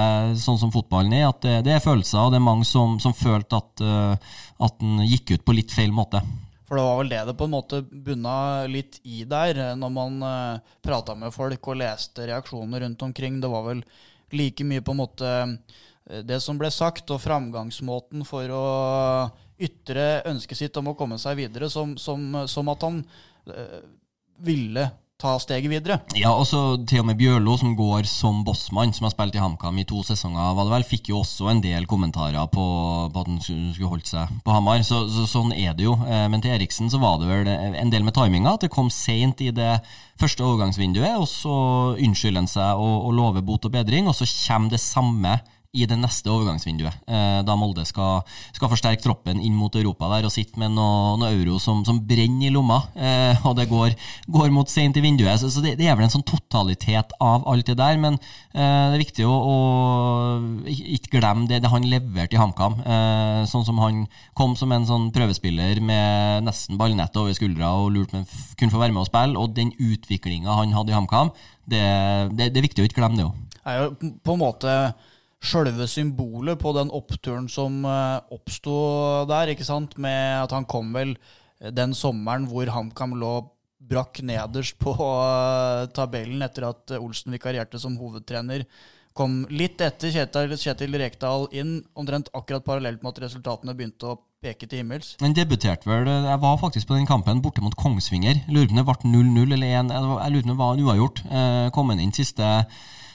sånn 0.44 0.60
som 0.62 0.74
fotballen 0.74 1.16
er, 1.16 1.30
at 1.30 1.40
det, 1.46 1.56
det 1.68 1.78
er 1.78 1.84
følelser, 1.84 2.24
og 2.24 2.34
det 2.34 2.42
er 2.42 2.50
mange 2.50 2.68
som, 2.68 2.98
som 3.04 3.16
følte 3.16 3.62
at, 3.62 3.86
eh, 3.86 4.36
at 4.68 4.84
han 4.84 5.08
gikk 5.08 5.38
ut 5.38 5.48
på 5.48 5.58
litt 5.58 5.74
feil 5.76 5.96
måte. 5.96 6.24
For 6.68 6.76
det 6.76 6.84
var 6.84 6.98
vel 7.00 7.12
det 7.12 7.24
det 7.30 7.38
på 7.40 7.48
en 7.48 7.54
måte 7.54 7.80
bunna 7.88 8.38
litt 8.68 9.00
i 9.08 9.22
der, 9.24 9.60
eh, 9.70 9.76
når 9.80 9.92
man 9.96 10.20
uh, 10.20 10.74
prata 10.84 11.16
med 11.16 11.32
folk 11.36 11.72
og 11.72 11.80
leste 11.80 12.28
reaksjoner 12.28 12.84
rundt 12.84 13.06
omkring. 13.08 13.40
Det 13.40 13.52
var 13.52 13.64
vel 13.70 13.84
like 14.36 14.66
mye 14.68 14.84
på 14.84 14.92
en 14.92 15.00
måte 15.00 15.30
eh, 15.32 16.24
det 16.28 16.42
som 16.44 16.60
ble 16.60 16.72
sagt, 16.74 17.08
og 17.16 17.24
framgangsmåten 17.24 18.28
for 18.28 18.52
å 18.52 18.66
ytre 19.64 20.26
ønsket 20.28 20.60
sitt 20.60 20.78
om 20.78 20.92
å 20.92 20.98
komme 21.00 21.16
seg 21.22 21.40
videre, 21.40 21.72
som, 21.72 21.96
som, 21.98 22.44
som 22.52 22.68
at 22.74 22.84
han 22.84 23.00
uh, 23.48 23.80
ville 24.44 24.90
ta 25.18 25.34
steget 25.42 25.72
videre. 25.72 25.98
Ja, 26.14 26.30
og 26.38 26.46
så 26.46 26.60
til 26.86 27.02
og 27.02 27.08
med 27.10 27.18
Bjørlo, 27.18 27.56
som 27.58 27.74
går 27.78 28.06
som 28.10 28.44
bossmann, 28.46 28.94
som 28.94 29.08
har 29.08 29.14
spilt 29.16 29.34
i 29.34 29.42
HamKam 29.42 29.80
i 29.82 29.86
to 29.90 30.04
sesonger, 30.06 30.52
var 30.54 30.68
det 30.68 30.74
vel, 30.76 30.86
fikk 30.86 31.10
jo 31.10 31.24
også 31.24 31.50
en 31.50 31.62
del 31.64 31.88
kommentarer 31.90 32.46
på, 32.54 32.66
på 33.14 33.24
at 33.24 33.32
han 33.32 33.40
skulle, 33.42 33.90
holdt 33.90 34.12
seg 34.12 34.36
på 34.46 34.54
Hamar. 34.54 34.84
Så, 34.86 35.08
så, 35.10 35.26
sånn 35.30 35.56
er 35.58 35.74
det 35.74 35.88
jo. 35.88 35.96
Eh, 36.06 36.28
Men 36.30 36.44
til 36.46 36.54
Eriksen 36.54 36.92
så 36.94 37.02
var 37.02 37.18
det 37.18 37.32
vel 37.32 37.50
en 37.50 37.94
del 37.94 38.06
med 38.06 38.14
timinga, 38.14 38.54
at 38.54 38.68
det 38.68 38.74
kom 38.74 38.92
seint 38.94 39.42
i 39.42 39.50
det 39.50 39.80
første 40.22 40.46
overgangsvinduet, 40.46 41.18
og 41.18 41.26
så 41.32 41.58
unnskylder 41.98 42.44
han 42.44 42.52
seg 42.52 42.78
og, 42.78 43.10
og 43.10 43.18
lover 43.18 43.46
bot 43.46 43.66
og 43.66 43.74
bedring, 43.74 44.06
og 44.10 44.18
så 44.18 44.30
kommer 44.30 44.76
det 44.76 44.84
samme 44.86 45.40
i 45.78 45.86
det 45.90 45.98
neste 46.02 46.32
overgangsvinduet, 46.34 46.96
eh, 47.06 47.40
da 47.46 47.56
Molde 47.60 47.86
skal, 47.86 48.24
skal 48.56 48.72
forsterke 48.72 49.04
troppen 49.06 49.38
inn 49.44 49.54
mot 49.58 49.76
Europa 49.78 50.10
der 50.16 50.26
og 50.28 50.34
sitte 50.34 50.58
med 50.62 50.74
noe, 50.74 51.14
noe 51.22 51.30
euro 51.36 51.60
som, 51.62 51.84
som 51.88 52.00
brenner 52.10 52.50
i 52.50 52.54
lomma, 52.54 52.80
eh, 52.98 53.46
og 53.46 53.56
det 53.60 53.68
går, 53.70 53.94
går 54.34 54.54
mot 54.56 54.70
sent 54.72 54.98
i 54.98 55.04
vinduet. 55.06 55.38
Så, 55.42 55.52
så 55.54 55.62
det, 55.64 55.76
det 55.80 55.88
er 55.92 55.98
vel 56.00 56.08
en 56.08 56.14
sånn 56.18 56.26
totalitet 56.28 57.14
av 57.22 57.46
alt 57.52 57.70
det 57.70 57.78
der, 57.80 58.00
men 58.02 58.18
eh, 58.18 58.88
det 58.90 58.98
er 58.98 59.04
viktig 59.06 59.28
å, 59.30 59.38
å 59.38 59.58
ikke 60.66 61.18
glemme 61.20 61.48
det, 61.50 61.62
det 61.64 61.72
han 61.72 61.86
leverte 61.88 62.36
i 62.38 62.42
HamKam. 62.42 62.80
Sånn 63.48 63.66
som 63.68 63.80
han 63.82 64.04
kom 64.38 64.56
som 64.60 64.72
en 64.76 64.86
sånn 64.88 65.10
prøvespiller 65.16 65.80
med 65.84 66.46
nesten 66.48 66.78
ballnett 66.80 67.16
over 67.20 67.36
skuldra 67.38 67.70
og 67.80 67.92
lurte 67.96 68.18
med 68.18 68.28
f- 68.30 68.56
kunne 68.60 68.74
få 68.74 68.82
være 68.82 68.96
med 68.96 69.04
og 69.04 69.10
spille, 69.10 69.38
og 69.40 69.54
den 69.58 69.72
utviklinga 69.78 70.56
han 70.60 70.74
hadde 70.76 70.94
i 70.94 70.98
HamKam, 70.98 71.32
det, 71.68 71.84
det, 72.38 72.50
det 72.56 72.62
er 72.62 72.66
viktig 72.68 72.84
å 72.84 72.88
ikke 72.90 73.02
glemme 73.02 73.20
det 73.20 73.28
òg. 73.28 73.44
er 73.68 73.82
jo 73.82 74.12
på 74.24 74.36
en 74.36 74.40
måte 74.42 74.74
sjølve 75.44 75.86
symbolet 75.90 76.60
på 76.60 76.74
den 76.76 76.90
oppturen 76.94 77.46
som 77.52 77.84
uh, 77.86 78.24
oppsto 78.34 78.78
der, 79.30 79.54
ikke 79.54 79.68
sant? 79.68 79.98
Med 80.02 80.44
at 80.44 80.56
han 80.56 80.66
kom 80.70 80.90
vel 80.96 81.18
den 81.74 81.94
sommeren 81.98 82.46
hvor 82.50 82.70
HamKam 82.70 83.16
lå 83.18 83.36
brakk 83.88 84.22
nederst 84.26 84.78
på 84.82 84.94
eh, 84.98 85.88
tabellen 85.96 86.44
etter 86.46 86.68
at 86.70 86.94
eh, 86.94 87.02
Olsen 87.02 87.36
vikarierte 87.36 87.80
som 87.82 87.98
hovedtrener. 88.00 88.66
Kom 89.18 89.42
litt 89.50 89.82
etter 89.82 90.12
Kjetil, 90.14 90.54
Kjetil 90.62 90.98
Rekdal 91.02 91.48
inn, 91.58 91.80
omtrent 91.98 92.30
akkurat 92.38 92.66
parallelt 92.66 93.02
med 93.02 93.16
at 93.16 93.24
resultatene 93.26 93.74
begynte 93.78 94.12
å 94.12 94.20
peke 94.44 94.70
til 94.70 94.84
himmels. 94.84 95.16
Han 95.24 95.34
debuterte 95.34 95.90
vel 95.90 96.06
Jeg 96.06 96.42
var 96.44 96.60
faktisk 96.62 96.90
på 96.90 97.00
den 97.00 97.10
kampen 97.10 97.42
borte 97.42 97.64
mot 97.66 97.74
Kongsvinger. 97.80 98.44
Lurer 98.52 98.70
på 98.70 98.76
om 98.76 98.84
det 98.84 98.86
ble 98.92 99.14
0-0 99.16 99.58
eller 99.58 99.74
1 99.80 99.96
Jeg 99.96 100.36
lurer 100.36 100.46
på 100.46 100.52
om 100.52 100.52
det 100.52 100.60
var 100.62 100.84
uavgjort. 100.86 101.24
Eh, 101.26 101.66
kom 101.74 101.94
han 101.94 102.04
inn 102.04 102.14
siste 102.14 102.52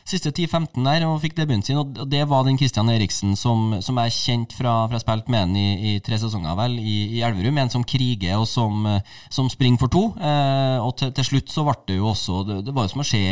Siste 0.09 0.33
10-15 0.33 0.83
der 0.83 1.05
og 1.07 1.21
fikk 1.23 1.37
debuten 1.39 1.63
sin, 1.67 1.79
og 1.79 1.99
det 2.11 2.25
var 2.31 2.43
den 2.47 2.59
Christian 2.59 2.91
Eriksen 2.91 3.37
som, 3.39 3.77
som 3.85 4.01
jeg 4.03 4.15
kjente 4.17 4.57
fra, 4.59 4.75
fra 4.89 4.99
jeg 4.99 5.05
spilte 5.05 5.33
med 5.33 5.45
ham 5.45 5.55
i, 5.59 5.67
i 5.93 5.93
tre 6.05 6.19
sesonger 6.19 6.57
vel, 6.59 6.79
i, 6.81 6.97
i 7.19 7.23
Elverum. 7.23 7.61
En 7.63 7.73
som 7.73 7.87
kriger 7.87 8.41
og 8.41 8.49
som, 8.51 8.83
eh, 8.91 9.15
som 9.31 9.51
springer 9.53 9.81
for 9.83 9.93
to. 9.93 10.05
Eh, 10.19 10.79
og 10.83 10.97
til, 10.99 11.15
til 11.15 11.29
slutt 11.31 11.55
så 11.55 11.67
ble 11.69 11.79
det 11.89 12.01
jo 12.01 12.11
også 12.11 12.43
Det, 12.49 12.59
det 12.67 12.75
var 12.75 12.87
jo 12.87 12.93
som 12.93 13.05
å 13.05 13.07
se 13.07 13.23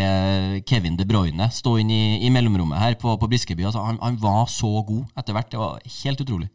Kevin 0.69 0.97
De 0.99 1.07
Bruyne 1.09 1.51
stå 1.55 1.77
inn 1.83 1.91
i, 1.95 2.05
i 2.27 2.31
mellomrommet 2.33 2.81
her 2.83 2.97
på, 3.01 3.17
på 3.19 3.31
Briskeby. 3.31 3.67
Altså, 3.67 3.83
han, 3.85 4.01
han 4.03 4.19
var 4.23 4.47
så 4.51 4.71
god 4.87 5.05
etter 5.19 5.37
hvert. 5.37 5.53
Det 5.53 5.61
var 5.61 5.93
helt 6.05 6.27
utrolig. 6.27 6.51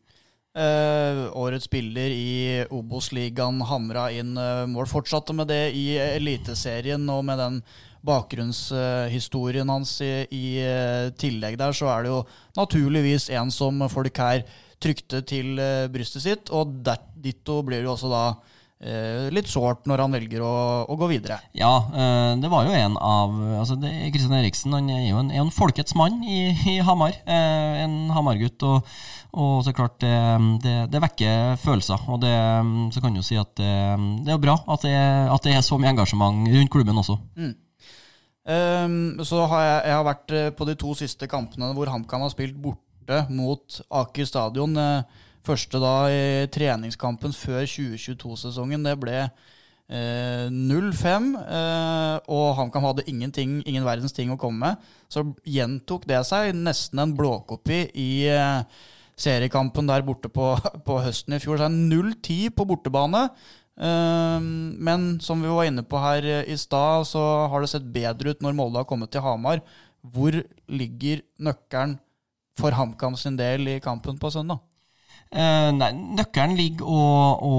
Eh, 0.56 1.18
årets 1.36 1.66
spiller 1.68 2.14
i 2.16 2.64
Obos-ligaen 2.72 3.60
hamra 3.68 4.06
inn 4.16 4.38
eh, 4.40 4.64
mål. 4.72 4.88
Fortsatte 4.88 5.36
med 5.36 5.50
det 5.52 5.74
i 5.76 5.98
Eliteserien, 6.00 7.04
og 7.12 7.26
med 7.28 7.42
den 7.42 7.58
bakgrunnshistorien 8.06 9.72
hans 9.72 9.98
i, 10.06 10.14
i 10.34 10.46
eh, 10.64 11.12
tillegg 11.20 11.58
der, 11.60 11.76
så 11.76 11.90
er 11.94 12.06
det 12.06 12.14
jo 12.14 12.24
naturligvis 12.58 13.30
en 13.36 13.54
som 13.54 13.86
folk 13.92 14.22
her 14.22 14.46
trykte 14.82 15.24
til 15.28 15.56
eh, 15.62 15.88
brystet 15.92 16.26
sitt, 16.26 16.52
og 16.54 16.78
der, 16.86 17.02
ditto 17.16 17.62
blir 17.66 17.82
det 17.82 17.90
jo 17.90 17.96
også 17.96 18.12
da 18.12 18.24
eh, 18.86 19.26
litt 19.34 19.50
sårt 19.50 19.90
når 19.90 20.06
han 20.06 20.16
velger 20.18 20.46
å, 20.46 20.54
å 20.92 21.00
gå 21.00 21.10
videre. 21.16 21.40
Ja, 21.58 21.74
det 22.38 22.52
var 22.52 22.68
jo 22.68 22.78
en 22.78 23.00
av 23.02 23.36
altså 23.64 23.80
det, 23.82 23.92
Kristian 24.14 24.38
Eriksen 24.38 24.78
han 24.78 24.90
er 24.94 25.08
jo 25.08 25.20
en, 25.24 25.34
er 25.34 25.42
en 25.42 25.54
folkets 25.54 25.98
mann 25.98 26.22
i, 26.24 26.48
i 26.76 26.80
Hamar. 26.86 27.18
En 27.26 27.98
Hamar-gutt. 28.14 28.62
Og, 28.68 28.96
og 29.36 29.58
så 29.66 29.74
klart, 29.76 29.98
det, 30.00 30.16
det, 30.64 30.76
det 30.94 31.02
vekker 31.04 31.58
følelser. 31.60 32.06
Og 32.12 32.22
det, 32.24 32.36
så 32.96 33.04
kan 33.04 33.16
du 33.16 33.24
si 33.26 33.40
at 33.40 33.52
det, 33.60 33.76
det 34.28 34.36
er 34.36 34.42
bra 34.44 34.60
at 34.72 34.86
det, 34.86 34.96
at 35.34 35.48
det 35.48 35.58
er 35.58 35.66
så 35.66 35.80
mye 35.82 35.92
engasjement 35.96 36.46
rundt 36.54 36.72
klubben 36.72 37.02
også. 37.02 37.18
Ehm, 38.46 39.18
så 39.26 39.46
har 39.50 39.62
jeg, 39.66 39.78
jeg 39.90 39.98
har 39.98 40.08
vært 40.10 40.34
eh, 40.38 40.50
på 40.54 40.68
de 40.70 40.76
to 40.80 40.96
siste 40.98 41.30
kampene 41.30 41.72
hvor 41.74 41.90
HamKam 41.90 42.26
har 42.26 42.34
spilt 42.34 42.58
borte 42.62 43.24
mot 43.34 43.80
Aker 43.90 44.28
stadion. 44.30 44.78
Eh, 44.78 45.24
Første 45.46 45.78
da 45.82 45.94
i 46.10 46.48
treningskampen 46.50 47.34
før 47.36 47.68
2022-sesongen. 47.70 48.86
Det 48.88 48.96
ble 48.98 49.18
eh, 49.22 50.48
0-5, 50.50 51.28
eh, 51.44 52.16
og 52.34 52.48
HamKam 52.58 52.88
hadde 52.88 53.06
ingenting, 53.12 53.60
ingen 53.70 53.86
verdens 53.86 54.16
ting 54.16 54.34
å 54.34 54.40
komme 54.42 54.72
med. 54.72 54.90
Så 55.12 55.22
gjentok 55.46 56.08
det 56.10 56.24
seg, 56.26 56.56
nesten 56.58 57.04
en 57.04 57.14
blåkopi 57.18 57.84
i 57.94 58.10
eh, 58.34 58.82
seriekampen 59.22 59.86
der 59.92 60.06
borte 60.08 60.32
på, 60.34 60.56
på 60.88 60.98
høsten 61.06 61.38
i 61.38 61.42
fjor. 61.44 61.62
Så 61.62 61.70
er 61.70 61.78
0-10 61.78 62.50
på 62.58 62.66
bortebane. 62.72 63.28
Ehm, 63.76 64.76
men 64.80 65.20
som 65.20 65.42
vi 65.44 65.52
var 65.52 65.68
inne 65.68 65.84
på 65.84 66.00
her 66.00 66.28
i 66.48 66.58
stad, 66.58 67.08
så 67.08 67.24
har 67.52 67.62
det 67.62 67.72
sett 67.72 67.94
bedre 67.96 68.32
ut 68.32 68.44
når 68.44 68.56
Molde 68.56 68.82
har 68.82 68.90
kommet 68.90 69.12
til 69.12 69.26
Hamar. 69.26 69.64
Hvor 70.06 70.38
ligger 70.68 71.24
nøkkelen 71.42 71.98
for 72.60 72.72
HamKam 72.72 73.18
sin 73.20 73.36
del 73.40 73.68
i 73.68 73.82
kampen 73.84 74.20
på 74.22 74.32
søndag? 74.32 74.62
Eh, 75.36 75.70
nei, 75.76 75.90
Nøkkelen 76.16 76.56
ligger 76.56 76.88
å, 76.88 77.00
å, 77.44 77.56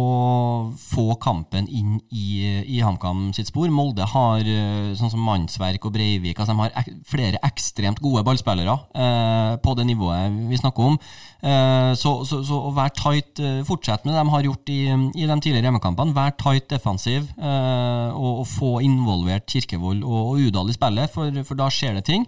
få 0.80 1.18
kampen 1.20 1.66
inn 1.68 1.98
i, 2.08 2.46
i 2.72 2.80
HamKam 2.80 3.28
sitt 3.36 3.50
spor. 3.50 3.68
Molde 3.68 4.06
har 4.14 4.48
eh, 4.48 4.94
sånn 4.96 5.12
som 5.12 5.20
Mannsverk 5.26 5.84
og 5.84 5.92
Breivik 5.92 6.40
altså 6.40 6.54
de 6.54 6.62
har 6.62 6.88
flere 7.08 7.40
ekstremt 7.44 8.00
gode 8.00 8.24
ballspillere 8.24 8.78
eh, 8.96 9.52
på 9.60 9.76
det 9.76 9.88
nivået 9.90 10.40
vi 10.48 10.60
snakker 10.62 10.88
om. 10.88 10.98
Eh, 11.44 11.92
så, 12.00 12.14
så, 12.24 12.40
så, 12.48 12.62
å 12.70 12.72
være 12.76 12.96
tight, 12.96 13.44
eh, 13.44 13.60
fortsette 13.68 14.08
med 14.08 14.16
det 14.16 14.24
de 14.24 14.34
har 14.38 14.48
gjort 14.48 14.72
i, 14.72 14.80
i 14.88 15.28
de 15.28 15.36
tidligere 15.36 15.68
hjemmekampene. 15.68 16.16
Være 16.16 16.36
tight 16.40 16.70
defensiv 16.72 17.28
eh, 17.36 18.08
og, 18.16 18.30
og, 18.40 18.46
få 18.56 18.76
involvert 18.86 19.44
Kirkevold 19.52 20.00
og, 20.00 20.22
og 20.32 20.46
Udal 20.48 20.72
i 20.72 20.78
spillet, 20.78 21.12
for, 21.12 21.44
for 21.44 21.60
da 21.60 21.68
skjer 21.68 22.00
det 22.00 22.08
ting. 22.08 22.24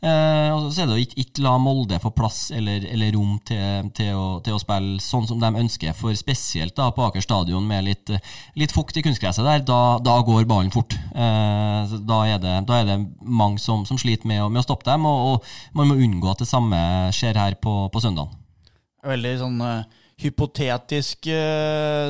Eh, 0.00 0.48
og 0.54 0.70
så 0.72 0.80
er 0.80 0.88
det 0.88 0.94
å 0.94 1.00
ikke, 1.02 1.16
ikke 1.20 1.42
la 1.44 1.50
Molde 1.60 1.98
få 2.00 2.08
plass 2.16 2.38
eller, 2.56 2.86
eller 2.88 3.12
rom 3.12 3.34
til, 3.44 3.90
til, 3.96 4.14
å, 4.16 4.38
til, 4.44 4.56
å, 4.56 4.60
spille 4.62 4.96
sånn 5.04 5.26
som 5.28 5.40
de 5.42 5.50
ønsker. 5.60 5.92
For 5.96 6.16
spesielt 6.16 6.74
da 6.78 6.88
på 6.96 7.04
Aker 7.04 7.24
stadion 7.24 7.66
med 7.68 7.84
litt, 7.84 8.12
litt 8.56 8.72
fukt 8.72 8.96
i 8.96 9.04
kunstgresset 9.04 9.44
der, 9.44 9.64
da, 9.68 9.98
da 10.00 10.16
går 10.24 10.48
ballen 10.48 10.72
fort. 10.72 10.96
Eh, 11.12 11.96
da, 12.08 12.20
er 12.24 12.40
det, 12.40 12.54
da, 12.70 12.80
er 12.80 12.88
det, 12.88 12.98
mange 13.20 13.60
som, 13.60 13.84
som 13.88 14.00
sliter 14.00 14.30
med, 14.30 14.46
med, 14.48 14.62
å 14.62 14.68
stoppe 14.70 14.88
dem, 14.88 15.04
og, 15.08 15.34
og, 15.34 15.50
man 15.76 15.90
må 15.90 15.98
unngå 16.00 16.32
at 16.32 16.40
det 16.40 16.48
samme 16.48 16.80
skjer 17.16 17.36
her 17.36 17.58
på, 17.60 17.82
på 17.92 18.02
søndag. 18.02 18.32
Veldig 19.04 19.32
sånn 19.40 19.60
uh, 19.64 20.00
hypotetisk 20.20 21.28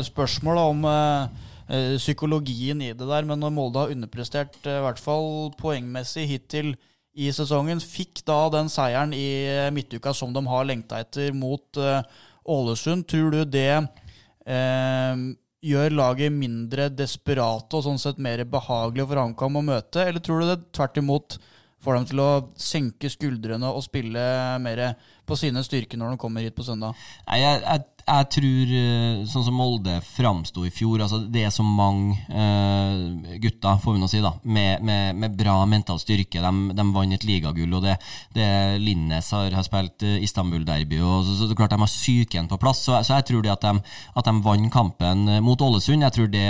spørsmål 0.06 0.58
da, 0.58 0.64
om 0.70 1.98
psykologien 2.02 2.80
i 2.82 2.88
det 2.98 3.06
der, 3.06 3.26
men 3.26 3.38
når 3.38 3.52
Molde 3.54 3.82
har 3.84 3.92
underprestert, 3.94 4.56
i 4.66 4.80
hvert 4.82 4.98
fall 4.98 5.52
poengmessig 5.58 6.24
hittil 6.26 6.72
i 7.14 7.30
sesongen. 7.34 7.82
Fikk 7.82 8.22
da 8.28 8.44
den 8.54 8.70
seieren 8.72 9.14
i 9.16 9.28
eh, 9.50 9.68
midtuka 9.74 10.14
som 10.16 10.34
de 10.34 10.44
har 10.46 10.66
lengta 10.68 11.00
etter 11.02 11.34
mot 11.36 11.80
uh, 11.80 12.02
Ålesund. 12.50 13.06
Tror 13.10 13.34
du 13.34 13.44
det 13.44 13.72
uh, 13.80 15.14
gjør 15.60 15.96
laget 15.96 16.32
mindre 16.32 16.88
desperate 16.92 17.76
og 17.76 17.86
sånn 17.86 18.00
sett 18.00 18.20
mer 18.22 18.42
behagelig 18.48 19.08
for 19.10 19.20
HamKam 19.20 19.60
å 19.60 19.66
møte, 19.72 20.04
eller 20.06 20.22
tror 20.24 20.42
du 20.42 20.52
det 20.52 20.60
tvert 20.76 21.02
imot 21.02 21.40
får 21.80 21.96
dem 21.96 22.06
til 22.10 22.20
å 22.22 22.30
senke 22.60 23.10
skuldrene 23.12 23.68
og 23.72 23.84
spille 23.86 24.22
mer 24.60 24.82
på 25.30 25.38
sine 25.38 25.64
styrker 25.66 26.00
når 26.00 26.14
de 26.14 26.20
kommer 26.20 26.44
hit 26.44 26.56
på 26.56 26.66
søndag? 26.66 26.98
Jeg, 27.30 27.62
jeg, 27.62 27.86
jeg 28.10 28.26
tror, 28.34 28.72
eh, 28.74 29.22
sånn 29.30 29.44
som 29.46 29.56
Molde 29.60 29.98
framsto 30.02 30.64
i 30.66 30.72
fjor 30.72 31.02
altså 31.04 31.20
Det 31.30 31.44
er 31.46 31.52
så 31.54 31.64
mange 31.66 32.16
uh, 32.32 33.36
gutter, 33.42 33.78
får 33.82 33.94
vi 33.94 34.00
nå 34.00 34.08
si, 34.10 34.20
da, 34.24 34.32
med, 34.42 34.82
med, 34.86 35.18
med 35.20 35.36
bra 35.38 35.58
mental 35.68 36.00
styrke. 36.00 36.40
De, 36.42 36.74
de 36.76 36.86
vant 36.94 37.14
et 37.14 37.26
ligagull, 37.26 37.72
og 37.76 37.84
det, 37.84 37.96
det 38.34 38.48
Linnes 38.82 39.30
har, 39.34 39.52
har 39.54 39.66
spilt 39.66 40.04
uh, 40.06 40.16
Istanbul-derby. 40.24 41.00
og 41.04 41.26
så, 41.26 41.36
så, 41.36 41.48
det 41.48 41.54
er 41.54 41.60
klart 41.60 41.74
De 41.74 41.80
har 41.82 41.92
psyken 41.92 42.50
på 42.50 42.58
plass. 42.62 42.82
Så, 42.86 42.96
så, 43.06 43.18
jeg 43.18 43.28
tror 43.30 43.44
det 43.44 43.54
at 43.54 43.66
de, 43.66 43.84
at 44.16 44.30
de 44.30 44.34
vant 44.46 44.72
kampen 44.72 45.28
mot 45.44 45.62
Ålesund, 45.62 46.02
jeg 46.06 46.16
tror 46.16 46.30
det 46.32 46.46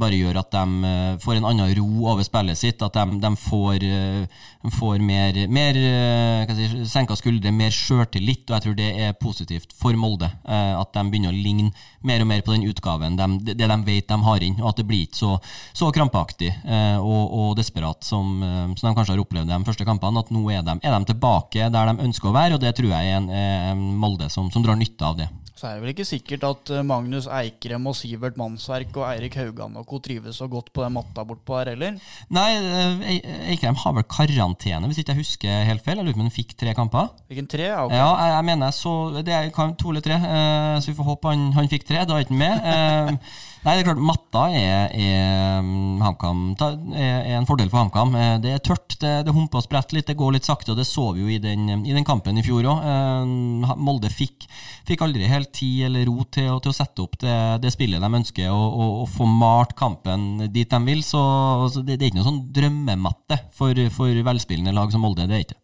bare 0.00 0.18
gjør 0.18 0.40
at 0.40 0.54
de 0.54 0.94
får 1.22 1.38
en 1.38 1.48
annen 1.50 1.74
ro 1.78 1.88
over 2.12 2.26
spillet 2.26 2.58
sitt. 2.58 2.84
At 2.84 2.96
de, 2.96 3.18
de 3.22 3.32
får, 3.42 3.86
får, 4.78 5.04
mer, 5.04 5.42
mer 5.52 5.80
senka 6.88 7.18
skuldre, 7.18 7.52
mer 7.54 7.74
sjøltillit, 7.98 8.46
og 8.48 8.56
jeg 8.56 8.64
tror 8.64 8.76
det 8.78 8.88
er 8.94 9.16
positivt 9.18 9.74
for 9.76 9.96
Molde. 9.98 10.30
Uh, 10.46 10.78
at 10.78 10.94
de 10.94 11.04
begynner 11.10 11.34
å 11.34 11.36
ligne 11.36 11.72
mer 12.06 12.22
og 12.22 12.30
mer 12.30 12.44
på 12.46 12.54
den 12.54 12.66
utgaven, 12.68 13.18
de, 13.18 13.54
det 13.54 13.58
de 13.58 13.78
vet 13.86 14.08
de 14.08 14.18
har 14.24 14.44
inn. 14.46 14.58
Og 14.62 14.70
at 14.70 14.80
det 14.80 14.86
blir 14.88 15.06
ikke 15.06 15.18
så, 15.18 15.32
så 15.76 15.90
krampaktig 15.94 16.48
eh, 16.48 16.98
og, 16.98 17.24
og, 17.34 17.48
desperat 17.58 18.06
som, 18.06 18.38
eh, 18.44 18.62
som, 18.78 18.86
de 18.86 18.94
kanskje 18.96 19.16
har 19.16 19.22
opplevd 19.22 19.50
de 19.50 19.58
første 19.66 19.86
kampene. 19.88 20.22
At 20.22 20.30
nå 20.34 20.44
er 20.54 20.62
de, 20.66 20.78
er 20.78 20.94
de 20.94 21.10
tilbake 21.10 21.70
der 21.74 21.90
de 21.90 22.06
ønsker 22.06 22.30
å 22.30 22.36
være, 22.36 22.56
og 22.56 22.62
det 22.62 22.74
tror 22.78 22.92
jeg 22.92 23.10
er 23.10 23.18
en, 23.18 23.28
en 23.34 23.84
Molde 23.98 24.30
som, 24.32 24.50
som 24.54 24.64
drar 24.64 24.78
nytte 24.78 25.04
av 25.04 25.18
det. 25.18 25.28
Så 25.58 25.66
er 25.66 25.74
det 25.74 25.82
vel 25.82 25.90
ikke 25.90 26.06
sikkert 26.06 26.44
at 26.46 26.70
eh, 26.70 26.84
Magnus 26.86 27.26
Eikrem 27.34 27.88
og 27.90 27.96
Sivert 27.98 28.36
Mannsverk 28.38 28.94
og 28.94 29.08
Eirik 29.08 29.34
Haugan 29.40 29.74
og 29.80 29.88
co. 29.90 29.98
trives 30.04 30.38
så 30.38 30.46
godt 30.50 30.70
på 30.70 30.84
den 30.84 30.94
matta 30.94 31.24
bortpå 31.26 31.56
her 31.58 31.72
heller? 31.72 31.96
Nei, 32.30 32.46
eh, 32.54 33.18
Eikrem 33.50 33.78
har 33.82 33.96
vel 33.96 34.06
karantene, 34.06 34.86
hvis 34.86 35.02
ikke 35.02 35.16
jeg 35.16 35.24
husker 35.24 35.66
helt 35.66 35.82
feil. 35.82 35.98
Jeg 35.98 36.06
lurer 36.06 36.14
på 36.14 36.22
om 36.22 36.28
han 36.28 36.36
fikk 36.36 36.54
tre 36.62 36.76
kamper. 36.78 37.10
Fikk 37.26 37.42
han 37.42 37.50
tre? 37.50 37.66
Ja, 37.72 37.82
okay. 37.88 37.98
ja 37.98 38.06
jeg, 38.12 38.34
jeg, 38.36 38.48
mener 38.52 38.76
så 38.78 38.94
Det 39.18 39.34
er 39.34 39.50
to 39.50 39.90
eller 39.90 40.06
tre, 40.06 40.22
eh, 40.30 40.78
så 40.78 40.92
vi 40.92 40.98
får 41.00 41.10
håpe 41.10 41.34
han, 41.34 41.46
han 41.58 41.74
fikk 41.74 41.88
tre. 41.90 42.06
Da 42.06 42.14
er 42.14 42.22
han 42.22 42.28
ikke 42.28 42.42
med. 42.44 43.18
Nei, 43.64 43.74
det 43.74 43.82
er 43.82 43.88
klart, 43.88 44.02
matta 44.06 44.42
er, 44.54 44.92
er, 44.94 45.58
mm, 45.66 45.98
er, 46.94 47.32
en 47.34 47.46
fordel 47.48 47.70
for 47.72 47.82
HamKam. 47.82 48.14
Det 48.44 48.52
er 48.54 48.62
tørt, 48.62 48.94
det, 49.02 49.10
det 49.26 49.34
humper 49.34 49.58
og 49.58 49.66
spretter 49.66 49.98
litt, 49.98 50.06
det 50.08 50.16
går 50.18 50.36
litt 50.36 50.46
sakte, 50.46 50.72
og 50.72 50.78
det 50.78 50.86
så 50.86 51.08
vi 51.16 51.24
jo 51.24 51.32
i 51.34 51.40
den, 51.42 51.66
i 51.82 51.96
den 51.96 52.06
kampen 52.06 52.38
i 52.38 52.44
fjor 52.46 52.68
òg. 52.70 52.86
Molde 53.82 54.12
fikk, 54.14 54.46
fikk, 54.88 55.02
aldri 55.04 55.26
helt 55.28 55.47
tid 55.54 55.86
eller 55.88 56.06
ro 56.08 56.24
til, 56.24 56.50
til 56.64 56.72
å 56.72 56.76
sette 56.76 57.04
opp 57.04 57.16
det, 57.22 57.36
det, 57.62 57.72
spillet 57.74 58.02
de 58.02 58.10
ønsker, 58.20 58.50
og, 58.50 58.66
og, 58.66 58.98
og 59.04 59.08
få 59.12 59.28
malt 59.30 59.76
kampen 59.78 60.48
dit 60.52 60.68
de 60.68 60.82
vil. 60.86 61.04
Så, 61.06 61.22
så 61.72 61.82
det, 61.82 61.96
det, 61.96 62.02
er 62.02 62.12
ikke 62.12 62.20
noe 62.20 62.28
sånn 62.30 62.44
drømmematte 62.58 63.40
for, 63.56 63.86
for 63.94 64.22
velspillende 64.32 64.76
lag 64.76 64.92
som 64.94 65.04
Molde. 65.04 65.28
det 65.30 65.40
er 65.40 65.48
ikke 65.48 65.62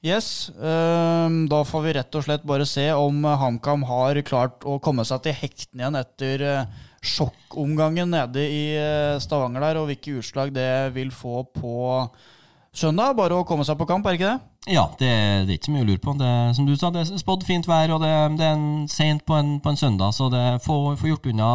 Yes, 0.00 0.48
um, 0.56 1.42
Da 1.52 1.58
får 1.68 1.82
vi 1.84 1.90
rett 1.98 2.16
og 2.16 2.24
slett 2.24 2.44
bare 2.48 2.64
se 2.64 2.86
om 2.96 3.18
HamKam 3.20 3.82
har 3.84 4.22
klart 4.24 4.64
å 4.64 4.78
komme 4.80 5.04
seg 5.04 5.26
til 5.26 5.36
hektene 5.36 5.84
igjen 5.84 5.98
etter 6.00 6.44
uh, 6.46 6.78
sjokkomgangen 7.00 8.12
nede 8.12 8.44
i 8.44 8.64
eh, 8.76 9.18
Stavanger 9.22 9.64
der, 9.64 9.80
og 9.80 9.88
hvilke 9.88 10.18
utslag 10.20 10.52
det 10.52 10.92
vil 10.96 11.12
få 11.14 11.46
på 11.48 11.74
søndag. 12.76 13.16
Bare 13.16 13.40
å 13.40 13.46
komme 13.48 13.64
seg 13.64 13.78
på 13.80 13.88
kamp, 13.88 14.06
er 14.06 14.18
ikke 14.18 14.32
det? 14.34 14.49
Ja, 14.68 14.82
det, 14.98 15.08
det 15.48 15.54
er 15.54 15.56
ikke 15.56 15.70
så 15.70 15.72
mye 15.72 15.84
å 15.86 15.88
lure 15.88 16.02
på. 16.04 16.12
Det, 16.20 16.30
som 16.56 16.66
du 16.68 16.74
sa, 16.76 16.90
det 16.92 17.00
er 17.06 17.20
spådd 17.22 17.46
fint 17.48 17.64
vær, 17.68 17.94
og 17.94 18.02
det, 18.04 18.12
det 18.36 18.44
er 18.44 18.60
sent 18.92 19.24
på, 19.24 19.38
på, 19.64 19.72
en 19.72 19.80
søndag, 19.80 20.12
så 20.12 20.28
det 20.32 20.44
får 20.66 21.00
gjort 21.08 21.28
unna 21.32 21.48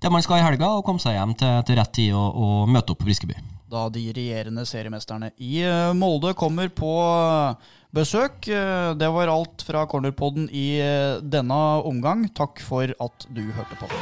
det 0.00 0.12
man 0.14 0.24
skal 0.24 0.40
i 0.40 0.46
helga, 0.46 0.70
og 0.78 0.86
komme 0.86 1.02
seg 1.02 1.18
hjem 1.18 1.36
til, 1.36 1.60
til 1.68 1.76
rett 1.76 1.92
tid 2.00 2.16
og, 2.16 2.40
og, 2.40 2.72
møte 2.72 2.94
opp 2.94 3.02
på 3.02 3.10
Briskeby. 3.10 3.36
Da 3.68 3.84
de 3.92 4.06
regjerende 4.16 4.64
seriemesterne 4.64 5.34
i 5.44 5.60
eh, 5.60 5.92
Molde 5.92 6.32
kommer 6.32 6.72
på 6.72 6.94
eh, 7.04 7.70
besøk. 7.92 8.48
Det 8.48 9.12
var 9.12 9.34
alt 9.34 9.68
fra 9.68 9.84
Cornerpodden 9.90 10.48
i 10.48 10.68
denne 11.20 11.62
omgang. 11.84 12.30
Takk 12.32 12.64
for 12.64 12.96
at 12.96 13.28
du 13.28 13.44
hørte 13.52 13.76
på. 13.76 13.92